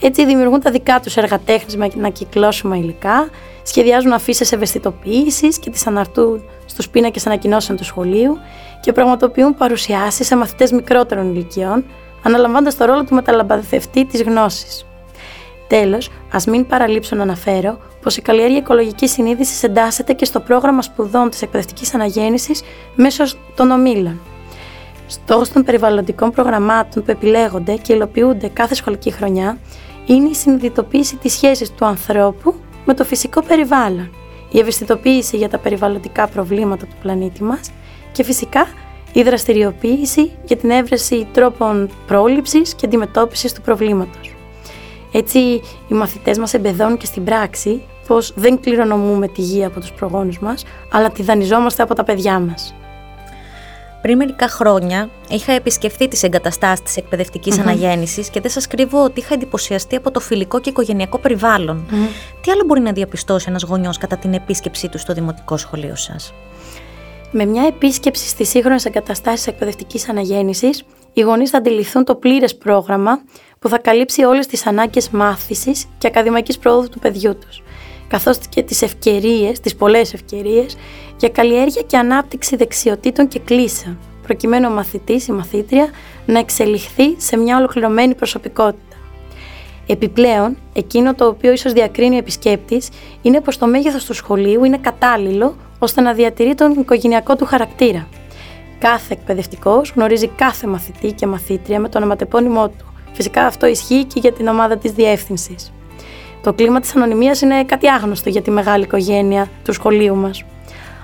Έτσι 0.00 0.24
δημιουργούν 0.24 0.60
τα 0.60 0.70
δικά 0.70 1.00
τους 1.00 1.16
έργα 1.16 1.38
τέχνης 1.38 1.76
με 1.76 1.90
ανακυκλώσιμα 1.96 2.76
υλικά, 2.76 3.28
σχεδιάζουν 3.62 4.12
αφήσει 4.12 4.48
ευαισθητοποίησης 4.54 5.58
και 5.58 5.70
τις 5.70 5.86
αναρτούν 5.86 6.42
στους 6.66 6.88
πίνακες 6.88 7.26
ανακοινώσεων 7.26 7.78
του 7.78 7.84
σχολείου 7.84 8.38
και 8.80 8.92
πραγματοποιούν 8.92 9.54
παρουσιάσεις 9.54 10.26
σε 10.26 10.36
μαθητές 10.36 10.72
μικρότερων 10.72 11.34
ηλικιών, 11.34 11.84
αναλαμβάνοντας 12.22 12.76
το 12.76 12.84
ρόλο 12.84 13.04
του 13.04 13.14
μεταλαμπαδευτή 13.14 14.04
της 14.04 14.22
γνώσης. 14.22 14.86
Τέλος, 15.68 16.10
ας 16.32 16.46
μην 16.46 16.66
παραλείψω 16.66 17.16
να 17.16 17.22
αναφέρω 17.22 17.78
πως 18.02 18.16
η 18.16 18.22
καλλιέργεια 18.22 18.58
οικολογικής 18.58 19.10
συνείδησης 19.10 19.62
εντάσσεται 19.62 20.12
και 20.12 20.24
στο 20.24 20.40
πρόγραμμα 20.40 20.82
σπουδών 20.82 21.30
της 21.30 21.42
εκπαιδευτικής 21.42 21.94
αναγέννησης 21.94 22.62
μέσω 22.94 23.24
των 23.56 23.70
ομίλων. 23.70 24.20
Στόχος 25.06 25.48
των 25.48 25.62
περιβαλλοντικών 25.62 26.30
προγραμμάτων 26.30 27.04
που 27.04 27.10
επιλέγονται 27.10 27.76
και 27.76 27.92
υλοποιούνται 27.92 28.48
κάθε 28.48 28.74
σχολική 28.74 29.10
χρονιά 29.10 29.58
είναι 30.06 30.28
η 30.28 30.34
συνειδητοποίηση 30.34 31.16
της 31.16 31.32
σχέσης 31.32 31.70
του 31.70 31.84
ανθρώπου 31.84 32.54
με 32.84 32.94
το 32.94 33.04
φυσικό 33.04 33.42
περιβάλλον, 33.42 34.10
η 34.50 34.58
ευαισθητοποίηση 34.58 35.36
για 35.36 35.48
τα 35.48 35.58
περιβαλλοντικά 35.58 36.26
προβλήματα 36.26 36.86
του 36.86 36.94
πλανήτη 37.02 37.42
μας 37.42 37.70
και 38.12 38.22
φυσικά 38.22 38.66
η 39.12 39.22
δραστηριοποίηση 39.22 40.30
για 40.44 40.56
την 40.56 40.70
έβρεση 40.70 41.26
τρόπων 41.32 41.90
πρόληψης 42.06 42.74
και 42.74 42.86
αντιμετώπισης 42.86 43.52
του 43.52 43.60
προβλήματος. 43.60 44.34
Έτσι, 45.12 45.38
οι 45.88 45.94
μαθητές 45.94 46.38
μας 46.38 46.54
εμπεδώνουν 46.54 46.96
και 46.96 47.06
στην 47.06 47.24
πράξη 47.24 47.82
πως 48.06 48.32
δεν 48.36 48.60
κληρονομούμε 48.60 49.28
τη 49.28 49.40
γη 49.40 49.64
από 49.64 49.80
τους 49.80 49.92
προγόνους 49.92 50.38
μας, 50.38 50.64
αλλά 50.92 51.10
τη 51.10 51.22
δανειζόμαστε 51.22 51.82
από 51.82 51.94
τα 51.94 52.04
παιδιά 52.04 52.38
μας. 52.38 52.74
Πριν 54.06 54.18
μερικά 54.18 54.48
χρόνια 54.48 55.10
είχα 55.28 55.52
επισκεφθεί 55.52 56.08
τις 56.08 56.22
εγκαταστάσεις 56.22 56.82
της 56.84 56.96
εκπαιδευτικής 56.96 57.56
mm-hmm. 57.56 57.60
αναγέννησης 57.60 58.30
και 58.30 58.40
δεν 58.40 58.50
σας 58.50 58.66
κρύβω 58.66 59.04
ότι 59.04 59.20
είχα 59.20 59.34
εντυπωσιαστεί 59.34 59.96
από 59.96 60.10
το 60.10 60.20
φιλικό 60.20 60.60
και 60.60 60.68
οικογενειακό 60.68 61.18
περιβάλλον. 61.18 61.86
Τι 62.40 62.50
άλλο 62.50 62.62
μπορεί 62.66 62.80
να 62.80 62.92
διαπιστώσει 62.92 63.46
ένας 63.48 63.62
γονιός 63.62 63.98
κατά 63.98 64.16
την 64.16 64.34
επίσκεψή 64.34 64.88
του 64.88 64.98
στο 64.98 65.12
δημοτικό 65.12 65.56
σχολείο 65.56 65.94
σας; 65.94 66.34
Με 67.30 67.44
μια 67.44 67.66
επίσκεψη 67.66 68.28
στις 68.28 68.48
σύγχρονες 68.48 68.84
εγκαταστάσεις 68.84 69.46
εκπαιδευτικής 69.46 70.08
αναγέννησης, 70.08 70.82
οι 71.12 71.20
γονείς 71.20 71.50
θα 71.50 71.58
αντιληφθούν 71.58 72.04
το 72.04 72.14
πλήρες 72.14 72.56
πρόγραμμα 72.56 73.20
που 73.58 73.68
θα 73.68 73.78
καλύψει 73.78 74.24
όλες 74.24 74.46
τις 74.46 74.66
ανάγκες 74.66 75.08
μάθησης 75.08 75.86
και 75.98 76.06
ακαδημαϊκής 76.06 76.58
πρόοδου 76.58 76.88
του 76.88 76.98
παιδιού 76.98 77.38
τους, 77.38 77.62
καθώς 78.08 78.38
και 78.48 78.62
τις 78.62 78.82
ευκαιρίες, 78.82 79.60
τις 79.60 79.76
πολλές 79.76 80.14
ευκαιρίες 80.14 80.76
για 81.16 81.28
καλλιέργεια 81.28 81.82
και 81.82 81.96
ανάπτυξη 81.96 82.56
δεξιοτήτων 82.56 83.28
και 83.28 83.38
κλίσεων, 83.38 83.98
προκειμένου 84.22 84.68
ο 84.70 84.74
μαθητής 84.74 85.26
ή 85.26 85.32
μαθήτρια 85.32 85.90
να 86.26 86.38
εξελιχθεί 86.38 87.14
σε 87.16 87.36
μια 87.36 87.56
ολοκληρωμένη 87.56 88.14
προσωπικότητα. 88.14 88.96
Επιπλέον, 89.86 90.56
εκείνο 90.72 91.14
το 91.14 91.26
οποίο 91.26 91.52
ίσως 91.52 91.72
διακρίνει 91.72 92.14
ο 92.14 92.18
επισκέπτης 92.18 92.88
είναι 93.22 93.40
πως 93.40 93.58
το 93.58 93.66
μέγεθος 93.66 94.04
του 94.04 94.14
σχολείου 94.14 94.64
είναι 94.64 94.78
κατάλληλο 94.78 95.56
ώστε 95.78 96.00
να 96.00 96.12
διατηρεί 96.12 96.54
τον 96.54 96.72
οικογενειακό 96.72 97.36
του 97.36 97.44
χαρακτήρα. 97.44 98.08
Κάθε 98.78 99.12
εκπαιδευτικός 99.12 99.92
γνωρίζει 99.96 100.26
κάθε 100.28 100.66
μαθητή 100.66 101.12
και 101.12 101.26
μαθήτρια 101.26 101.80
με 101.80 101.88
το 101.88 101.98
ονοματεπώνυμό 101.98 102.68
του. 102.68 102.84
Φυσικά 103.12 103.46
αυτό 103.46 103.66
ισχύει 103.66 104.04
και 104.04 104.20
για 104.20 104.32
την 104.32 104.46
ομάδα 104.46 104.76
της 104.76 104.92
διεύθυνσης. 104.92 105.72
Το 106.42 106.52
κλίμα 106.52 106.80
της 106.80 106.96
ανωνυμίας 106.96 107.40
είναι 107.40 107.64
κάτι 107.64 107.88
άγνωστο 107.88 108.28
για 108.28 108.42
τη 108.42 108.50
μεγάλη 108.50 108.84
οικογένεια 108.84 109.48
του 109.64 109.72
σχολείου 109.72 110.16
μας. 110.16 110.44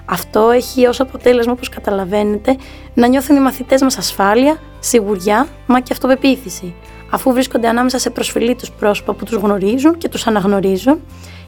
Αυτό 0.04 0.50
έχει 0.50 0.86
ως 0.86 1.00
αποτέλεσμα, 1.00 1.52
όπως 1.52 1.68
καταλαβαίνετε, 1.68 2.56
να 2.94 3.06
νιώθουν 3.06 3.36
οι 3.36 3.40
μαθητές 3.40 3.82
μας 3.82 3.98
ασφάλεια, 3.98 4.56
σιγουριά, 4.80 5.46
μα 5.66 5.80
και 5.80 5.92
αυτοπεποίθηση, 5.92 6.74
αφού 7.10 7.32
βρίσκονται 7.32 7.68
ανάμεσα 7.68 7.98
σε 7.98 8.10
προσφυλή 8.10 8.54
τους 8.54 8.70
πρόσωπα 8.70 9.14
που 9.14 9.24
τους 9.24 9.36
γνωρίζουν 9.36 9.98
και 9.98 10.08
τους 10.08 10.26
αναγνωρίζουν 10.26 11.00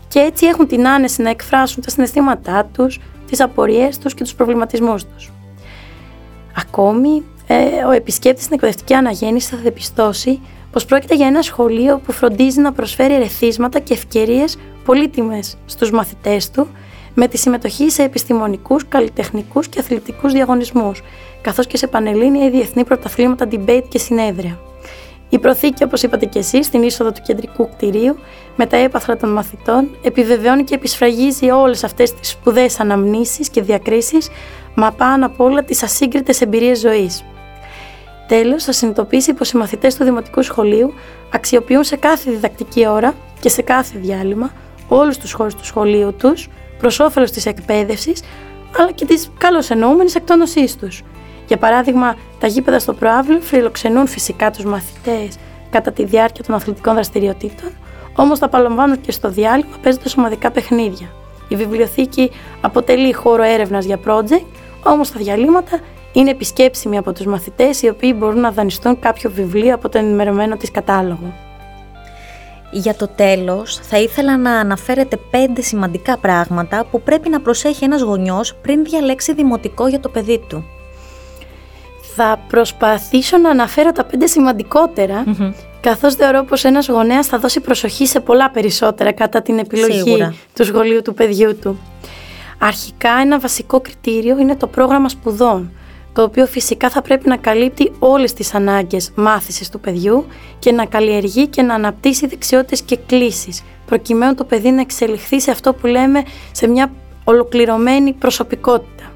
και 0.08 0.18
έτσι 0.18 0.46
έχουν 0.46 0.66
την 0.66 0.88
άνεση 0.88 1.22
να 1.22 1.30
εκφράσουν 1.30 1.82
τα 1.82 1.90
συναισθήματά 1.90 2.68
τους, 2.74 3.00
τις 3.26 3.40
απορίες 3.40 3.98
τους 3.98 4.14
και 4.14 4.22
τους 4.22 4.34
προβληματισμούς 4.34 5.04
τους. 5.04 5.32
Ακόμη, 6.56 7.22
ε, 7.46 7.84
ο 7.86 7.90
επισκέπτης 7.90 8.42
στην 8.44 8.54
εκπαιδευτική 8.54 8.94
αναγέννηση 8.94 9.48
θα 9.48 9.56
διαπιστώσει 9.56 10.40
πως 10.74 10.84
πρόκειται 10.84 11.14
για 11.14 11.26
ένα 11.26 11.42
σχολείο 11.42 11.98
που 11.98 12.12
φροντίζει 12.12 12.60
να 12.60 12.72
προσφέρει 12.72 13.14
ερεθίσματα 13.14 13.78
και 13.78 13.94
ευκαιρίες 13.94 14.56
πολύτιμες 14.84 15.56
στους 15.66 15.90
μαθητές 15.90 16.50
του 16.50 16.68
με 17.14 17.28
τη 17.28 17.38
συμμετοχή 17.38 17.90
σε 17.90 18.02
επιστημονικούς, 18.02 18.88
καλλιτεχνικούς 18.88 19.68
και 19.68 19.78
αθλητικούς 19.80 20.32
διαγωνισμούς, 20.32 21.02
καθώς 21.40 21.66
και 21.66 21.76
σε 21.76 21.86
πανελλήνια 21.86 22.46
ή 22.46 22.50
διεθνή 22.50 22.84
πρωταθλήματα 22.84 23.48
debate 23.50 23.84
και 23.88 23.98
συνέδρια. 23.98 24.58
Η 25.28 25.38
προθήκη, 25.38 25.84
όπως 25.84 26.02
είπατε 26.02 26.26
και 26.26 26.38
εσείς, 26.38 26.66
στην 26.66 26.82
είσοδο 26.82 27.12
του 27.12 27.20
κεντρικού 27.22 27.68
κτηρίου, 27.68 28.16
με 28.56 28.66
τα 28.66 28.76
έπαθρα 28.76 29.16
των 29.16 29.32
μαθητών, 29.32 29.96
επιβεβαιώνει 30.02 30.64
και 30.64 30.74
επισφραγίζει 30.74 31.50
όλες 31.50 31.84
αυτές 31.84 32.14
τις 32.14 32.28
σπουδαίες 32.28 32.80
αναμνήσεις 32.80 33.48
και 33.48 33.62
διακρίσεις, 33.62 34.28
μα 34.74 34.92
πάνω 34.92 35.26
απ' 35.26 35.40
όλα 35.40 35.64
τις 35.64 35.82
ασύγκριτες 35.82 36.40
εμπειρίες 36.40 36.78
ζωής. 36.78 37.24
Τέλος, 38.26 38.64
θα 38.64 38.72
συνειδητοποιήσει 38.72 39.34
πως 39.34 39.50
οι 39.50 39.56
μαθητές 39.56 39.94
του 39.94 40.04
Δημοτικού 40.04 40.42
Σχολείου 40.42 40.94
αξιοποιούν 41.30 41.84
σε 41.84 41.96
κάθε 41.96 42.30
διδακτική 42.30 42.86
ώρα 42.88 43.14
και 43.40 43.48
σε 43.48 43.62
κάθε 43.62 43.98
διάλειμμα 43.98 44.52
όλους 44.88 45.18
τους 45.18 45.32
χώρους 45.32 45.54
του 45.54 45.64
σχολείου 45.64 46.14
τους, 46.14 46.48
προς 46.78 47.00
όφελος 47.00 47.30
της 47.30 47.46
εκπαίδευσης, 47.46 48.22
αλλά 48.78 48.92
και 48.92 49.04
της 49.04 49.30
καλώ 49.38 49.64
εννοούμενη 49.68 50.12
εκτόνωσής 50.16 50.76
τους. 50.76 51.02
Για 51.46 51.56
παράδειγμα, 51.56 52.16
τα 52.40 52.46
γήπεδα 52.46 52.78
στο 52.78 52.92
προάβλιο 52.92 53.40
φιλοξενούν 53.40 54.06
φυσικά 54.06 54.50
τους 54.50 54.64
μαθητές 54.64 55.36
κατά 55.70 55.92
τη 55.92 56.04
διάρκεια 56.04 56.44
των 56.44 56.54
αθλητικών 56.54 56.94
δραστηριοτήτων, 56.94 57.70
όμως 58.16 58.38
τα 58.38 58.46
απολαμβάνουν 58.46 59.00
και 59.00 59.12
στο 59.12 59.28
διάλειμμα 59.28 59.76
παίζοντας 59.82 60.16
ομαδικά 60.16 60.50
παιχνίδια. 60.50 61.08
Η 61.48 61.56
βιβλιοθήκη 61.56 62.30
αποτελεί 62.60 63.12
χώρο 63.12 63.42
έρευνας 63.42 63.84
για 63.84 63.98
project, 64.06 64.46
όμως 64.82 65.10
τα 65.12 65.18
διαλύματα 65.18 65.80
είναι 66.14 66.30
επισκέψιμοι 66.30 66.96
από 66.96 67.12
τους 67.12 67.26
μαθητές 67.26 67.82
οι 67.82 67.88
οποίοι 67.88 68.14
μπορούν 68.18 68.40
να 68.40 68.50
δανειστούν 68.50 68.98
κάποιο 68.98 69.30
βιβλίο 69.30 69.74
από 69.74 69.88
το 69.88 69.98
ενημερωμένο 69.98 70.56
της 70.56 70.70
κατάλογο. 70.70 71.32
Για 72.70 72.94
το 72.94 73.08
τέλος, 73.08 73.80
θα 73.82 73.98
ήθελα 73.98 74.36
να 74.36 74.50
αναφέρετε 74.50 75.18
πέντε 75.30 75.60
σημαντικά 75.60 76.18
πράγματα 76.18 76.86
που 76.90 77.02
πρέπει 77.02 77.28
να 77.28 77.40
προσέχει 77.40 77.84
ένας 77.84 78.02
γονιός 78.02 78.54
πριν 78.62 78.84
διαλέξει 78.84 79.34
δημοτικό 79.34 79.88
για 79.88 80.00
το 80.00 80.08
παιδί 80.08 80.44
του. 80.48 80.64
Θα 82.16 82.40
προσπαθήσω 82.48 83.38
να 83.38 83.50
αναφέρω 83.50 83.92
τα 83.92 84.04
πέντε 84.04 84.26
σημαντικότερα, 84.26 85.24
καθώς 85.80 86.14
θεωρώ 86.14 86.42
πως 86.42 86.64
ένας 86.64 86.88
γονέας 86.88 87.26
θα 87.26 87.38
δώσει 87.38 87.60
προσοχή 87.60 88.06
σε 88.06 88.20
πολλά 88.20 88.50
περισσότερα 88.50 89.12
κατά 89.12 89.42
την 89.42 89.58
επιλογή 89.58 90.28
του 90.54 90.64
σχολείου 90.64 91.02
του 91.02 91.14
παιδιού 91.14 91.58
του. 91.58 91.78
Αρχικά 92.58 93.10
ένα 93.20 93.38
βασικό 93.38 93.80
κριτήριο 93.80 94.38
είναι 94.38 94.56
το 94.56 94.66
πρόγραμμα 94.66 95.08
σπουδών, 95.08 95.70
το 96.14 96.22
οποίο 96.22 96.46
φυσικά 96.46 96.90
θα 96.90 97.02
πρέπει 97.02 97.28
να 97.28 97.36
καλύπτει 97.36 97.92
όλες 97.98 98.32
τις 98.32 98.54
ανάγκες 98.54 99.10
μάθησης 99.14 99.68
του 99.70 99.80
παιδιού 99.80 100.26
και 100.58 100.72
να 100.72 100.86
καλλιεργεί 100.86 101.46
και 101.46 101.62
να 101.62 101.74
αναπτύσσει 101.74 102.26
δεξιότητες 102.26 102.82
και 102.82 102.96
κλήσεις, 102.96 103.62
προκειμένου 103.86 104.34
το 104.34 104.44
παιδί 104.44 104.70
να 104.70 104.80
εξελιχθεί 104.80 105.40
σε 105.40 105.50
αυτό 105.50 105.74
που 105.74 105.86
λέμε 105.86 106.22
σε 106.52 106.66
μια 106.66 106.92
ολοκληρωμένη 107.24 108.12
προσωπικότητα. 108.12 109.12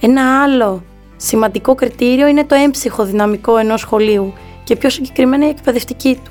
Ένα 0.00 0.42
άλλο 0.42 0.82
σημαντικό 1.16 1.74
κριτήριο 1.74 2.26
είναι 2.26 2.44
το 2.44 2.54
έμψυχο 2.54 3.04
δυναμικό 3.04 3.56
ενός 3.56 3.80
σχολείου 3.80 4.32
και 4.64 4.76
πιο 4.76 4.90
συγκεκριμένα 4.90 5.46
η 5.46 5.48
εκπαιδευτική 5.48 6.20
του, 6.24 6.30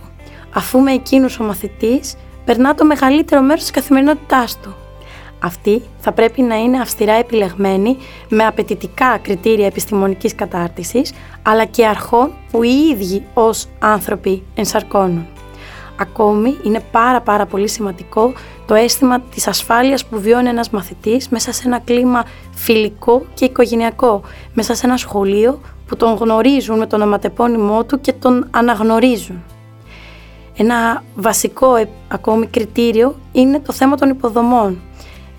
αφού 0.54 0.80
με 0.80 0.92
εκείνους 0.92 1.40
ο 1.40 1.44
μαθητής 1.44 2.16
περνά 2.46 2.76
το 2.76 2.86
μεγαλύτερο 2.86 3.42
μέρος 3.42 3.62
της 3.62 3.72
καθημερινότητάς 3.72 4.60
του. 4.60 4.76
Αυτή 5.40 5.82
θα 6.00 6.12
πρέπει 6.12 6.42
να 6.42 6.56
είναι 6.56 6.80
αυστηρά 6.80 7.14
επιλεγμένη 7.14 7.98
με 8.30 8.46
απαιτητικά 8.46 9.18
κριτήρια 9.18 9.66
επιστημονικής 9.66 10.36
κατάρτισης, 10.36 11.14
αλλά 11.42 11.66
και 11.66 11.86
αρχών 11.88 12.32
που 12.52 12.64
οι 12.64 12.88
ίδιοι 12.92 13.24
ως 13.34 13.68
άνθρωποι 13.80 14.44
ενσαρκώνουν. 14.56 15.28
Ακόμη 16.00 16.58
είναι 16.64 16.80
πάρα 16.92 17.22
πάρα 17.22 17.46
πολύ 17.46 17.68
σημαντικό 17.68 18.34
το 18.66 18.76
αίσθημα 18.76 19.20
της 19.20 19.48
ασφάλειας 19.48 20.06
που 20.06 20.20
βιώνει 20.20 20.50
ένας 20.50 20.70
μαθητής 20.70 21.30
μέσα 21.30 21.52
σε 21.52 21.64
ένα 21.66 21.80
κλίμα 21.80 22.26
φιλικό 22.56 23.26
και 23.34 23.46
οικογενειακό, 23.46 24.22
μέσα 24.54 24.76
σε 24.76 24.86
ένα 24.86 24.98
σχολείο 24.98 25.60
που 25.88 25.96
τον 25.96 26.14
γνωρίζουν 26.14 26.78
με 26.78 26.86
τον 26.88 27.02
οματεπώνυμό 27.02 27.84
του 27.84 28.02
και 28.02 28.14
τον 28.14 28.48
αναγνωρίζουν. 28.52 29.44
Ένα 30.58 31.04
βασικό 31.16 31.76
ε, 31.76 31.90
ακόμη 32.08 32.48
κριτήριο 32.48 33.16
είναι 33.32 33.60
το 33.60 33.74
θέμα 33.74 33.96
των 33.96 34.10
υποδομών 34.10 34.82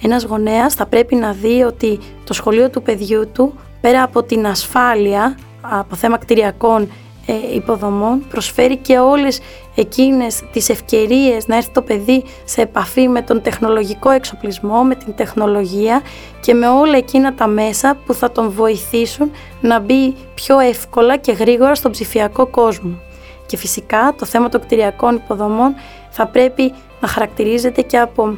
ένας 0.03 0.25
γονέας 0.25 0.75
θα 0.75 0.87
πρέπει 0.87 1.15
να 1.15 1.33
δει 1.33 1.63
ότι 1.63 1.99
το 2.25 2.33
σχολείο 2.33 2.71
του 2.71 2.83
παιδιού 2.83 3.31
του, 3.33 3.55
πέρα 3.81 4.03
από 4.03 4.23
την 4.23 4.47
ασφάλεια, 4.47 5.39
από 5.61 5.97
θέμα 5.97 6.19
κτηριακών 6.19 6.89
ε, 7.27 7.55
υποδομών, 7.55 8.27
προσφέρει 8.29 8.77
και 8.77 8.99
όλες 8.99 9.41
εκείνες 9.75 10.43
τις 10.53 10.69
ευκαιρίες 10.69 11.47
να 11.47 11.57
έρθει 11.57 11.71
το 11.71 11.83
παιδί 11.83 12.25
σε 12.45 12.61
επαφή 12.61 13.09
με 13.09 13.23
τον 13.23 13.43
τεχνολογικό 13.43 14.11
εξοπλισμό, 14.11 14.83
με 14.83 14.95
την 14.95 15.15
τεχνολογία 15.15 16.03
και 16.41 16.55
με 16.55 16.69
όλα 16.69 16.97
εκείνα 16.97 17.35
τα 17.35 17.47
μέσα 17.47 17.97
που 18.07 18.15
θα 18.15 18.31
τον 18.31 18.51
βοηθήσουν 18.51 19.31
να 19.61 19.81
μπει 19.81 20.15
πιο 20.35 20.59
εύκολα 20.59 21.17
και 21.17 21.33
γρήγορα 21.33 21.75
στον 21.75 21.91
ψηφιακό 21.91 22.47
κόσμο. 22.47 22.99
Και 23.47 23.57
φυσικά 23.57 24.15
το 24.19 24.27
θέμα 24.27 24.49
των 24.49 24.61
κτηριακών 24.61 25.15
υποδομών 25.15 25.75
θα 26.11 26.27
πρέπει 26.27 26.73
να 27.01 27.09
χαρακτηρίζεται 27.09 27.83
και 27.83 27.99
από 27.99 28.37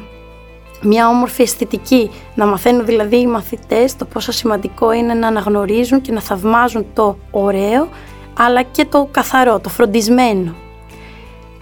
μια 0.83 1.07
όμορφη 1.07 1.41
αισθητική, 1.41 2.11
να 2.35 2.45
μαθαίνουν 2.45 2.85
δηλαδή 2.85 3.19
οι 3.19 3.27
μαθητές 3.27 3.95
το 3.95 4.05
πόσο 4.05 4.31
σημαντικό 4.31 4.91
είναι 4.91 5.13
να 5.13 5.27
αναγνωρίζουν 5.27 6.01
και 6.01 6.11
να 6.11 6.21
θαυμάζουν 6.21 6.85
το 6.93 7.17
ωραίο, 7.31 7.89
αλλά 8.37 8.61
και 8.61 8.85
το 8.85 9.07
καθαρό, 9.11 9.59
το 9.59 9.69
φροντισμένο. 9.69 10.55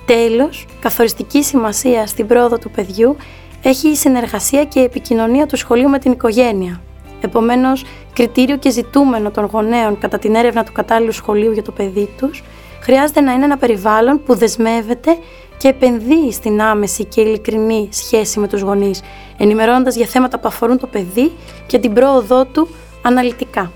Τέλος, 0.05 0.65
καθοριστική 0.79 1.43
σημασία 1.43 2.07
στην 2.07 2.27
πρόοδο 2.27 2.57
του 2.57 2.71
παιδιού 2.71 3.15
έχει 3.61 3.87
η 3.87 3.95
συνεργασία 3.95 4.65
και 4.65 4.79
η 4.79 4.83
επικοινωνία 4.83 5.45
του 5.45 5.57
σχολείου 5.57 5.89
με 5.89 5.99
την 5.99 6.11
οικογένεια. 6.11 6.81
Επομένως, 7.21 7.83
κριτήριο 8.13 8.57
και 8.57 8.69
ζητούμενο 8.69 9.31
των 9.31 9.45
γονέων 9.45 9.97
κατά 9.97 10.17
την 10.19 10.35
έρευνα 10.35 10.63
του 10.63 10.71
κατάλληλου 10.71 11.11
σχολείου 11.11 11.51
για 11.51 11.63
το 11.63 11.71
παιδί 11.71 12.09
τους, 12.17 12.43
χρειάζεται 12.81 13.21
να 13.21 13.31
είναι 13.31 13.45
ένα 13.45 13.57
περιβάλλον 13.57 14.23
που 14.23 14.35
δεσμεύεται 14.35 15.17
και 15.61 15.67
επενδύει 15.67 16.31
στην 16.31 16.61
άμεση 16.61 17.05
και 17.05 17.21
ειλικρινή 17.21 17.89
σχέση 17.91 18.39
με 18.39 18.47
τους 18.47 18.61
γονείς, 18.61 19.01
ενημερώνοντας 19.37 19.95
για 19.95 20.05
θέματα 20.05 20.39
που 20.39 20.47
αφορούν 20.47 20.77
το 20.77 20.87
παιδί 20.87 21.31
και 21.67 21.79
την 21.79 21.93
πρόοδό 21.93 22.45
του 22.45 22.67
αναλυτικά. 23.01 23.71